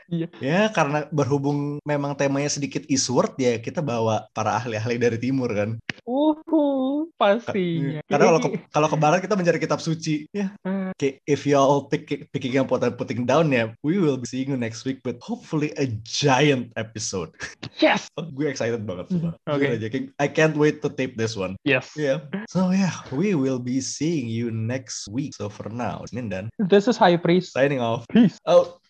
Iya. 0.06 0.28
Ya 0.38 0.60
karena 0.70 1.06
berhubung 1.10 1.82
memang 1.82 2.14
temanya 2.14 2.50
sedikit 2.50 2.86
eastward 2.86 3.34
ya 3.38 3.58
kita 3.58 3.82
bawa 3.82 4.30
para 4.30 4.54
ahli-ahli 4.58 4.96
dari 4.98 5.18
timur 5.18 5.50
kan. 5.50 5.70
Uhu, 6.06 7.10
pastinya. 7.18 7.98
Karena 8.06 8.24
kalau 8.30 8.40
ke, 8.40 8.48
kalau 8.70 8.88
ke 8.90 8.96
barat 8.96 9.18
kita 9.22 9.34
mencari 9.34 9.58
kitab 9.58 9.82
suci. 9.82 10.30
Ya. 10.30 10.54
Hmm. 10.62 10.94
Okay, 10.96 11.18
if 11.26 11.44
you 11.44 11.58
all 11.58 11.90
pick, 11.90 12.08
picking 12.30 12.56
up 12.56 12.70
what 12.70 12.86
I'm 12.86 12.94
putting 12.94 13.26
down 13.26 13.50
ya, 13.50 13.74
we 13.82 13.98
will 13.98 14.16
be 14.16 14.24
seeing 14.30 14.54
you 14.54 14.56
next 14.56 14.86
week 14.86 15.02
with 15.02 15.18
hopefully 15.18 15.74
a 15.76 15.90
giant 16.06 16.70
episode. 16.78 17.34
Yes. 17.82 18.06
oh, 18.16 18.30
gue 18.30 18.46
excited 18.46 18.86
banget 18.86 19.10
sumpah. 19.10 19.34
Oke. 19.50 19.76
Okay. 19.82 20.08
I 20.22 20.28
can't 20.30 20.54
wait 20.54 20.80
to 20.86 20.88
tape 20.88 21.18
this 21.18 21.34
one. 21.34 21.58
Yes. 21.66 21.90
Yeah. 21.98 22.22
So 22.48 22.70
yeah, 22.70 22.94
we 23.10 23.34
will 23.34 23.58
be 23.58 23.82
seeing 23.82 24.30
you 24.30 24.54
next 24.54 25.10
week. 25.10 25.34
So 25.34 25.50
for 25.50 25.68
now, 25.68 26.06
Nindan. 26.14 26.48
This 26.56 26.86
is 26.86 26.96
High 26.96 27.18
Priest. 27.18 27.52
Signing 27.52 27.82
off. 27.82 28.06
Peace. 28.08 28.38
Out. 28.46 28.80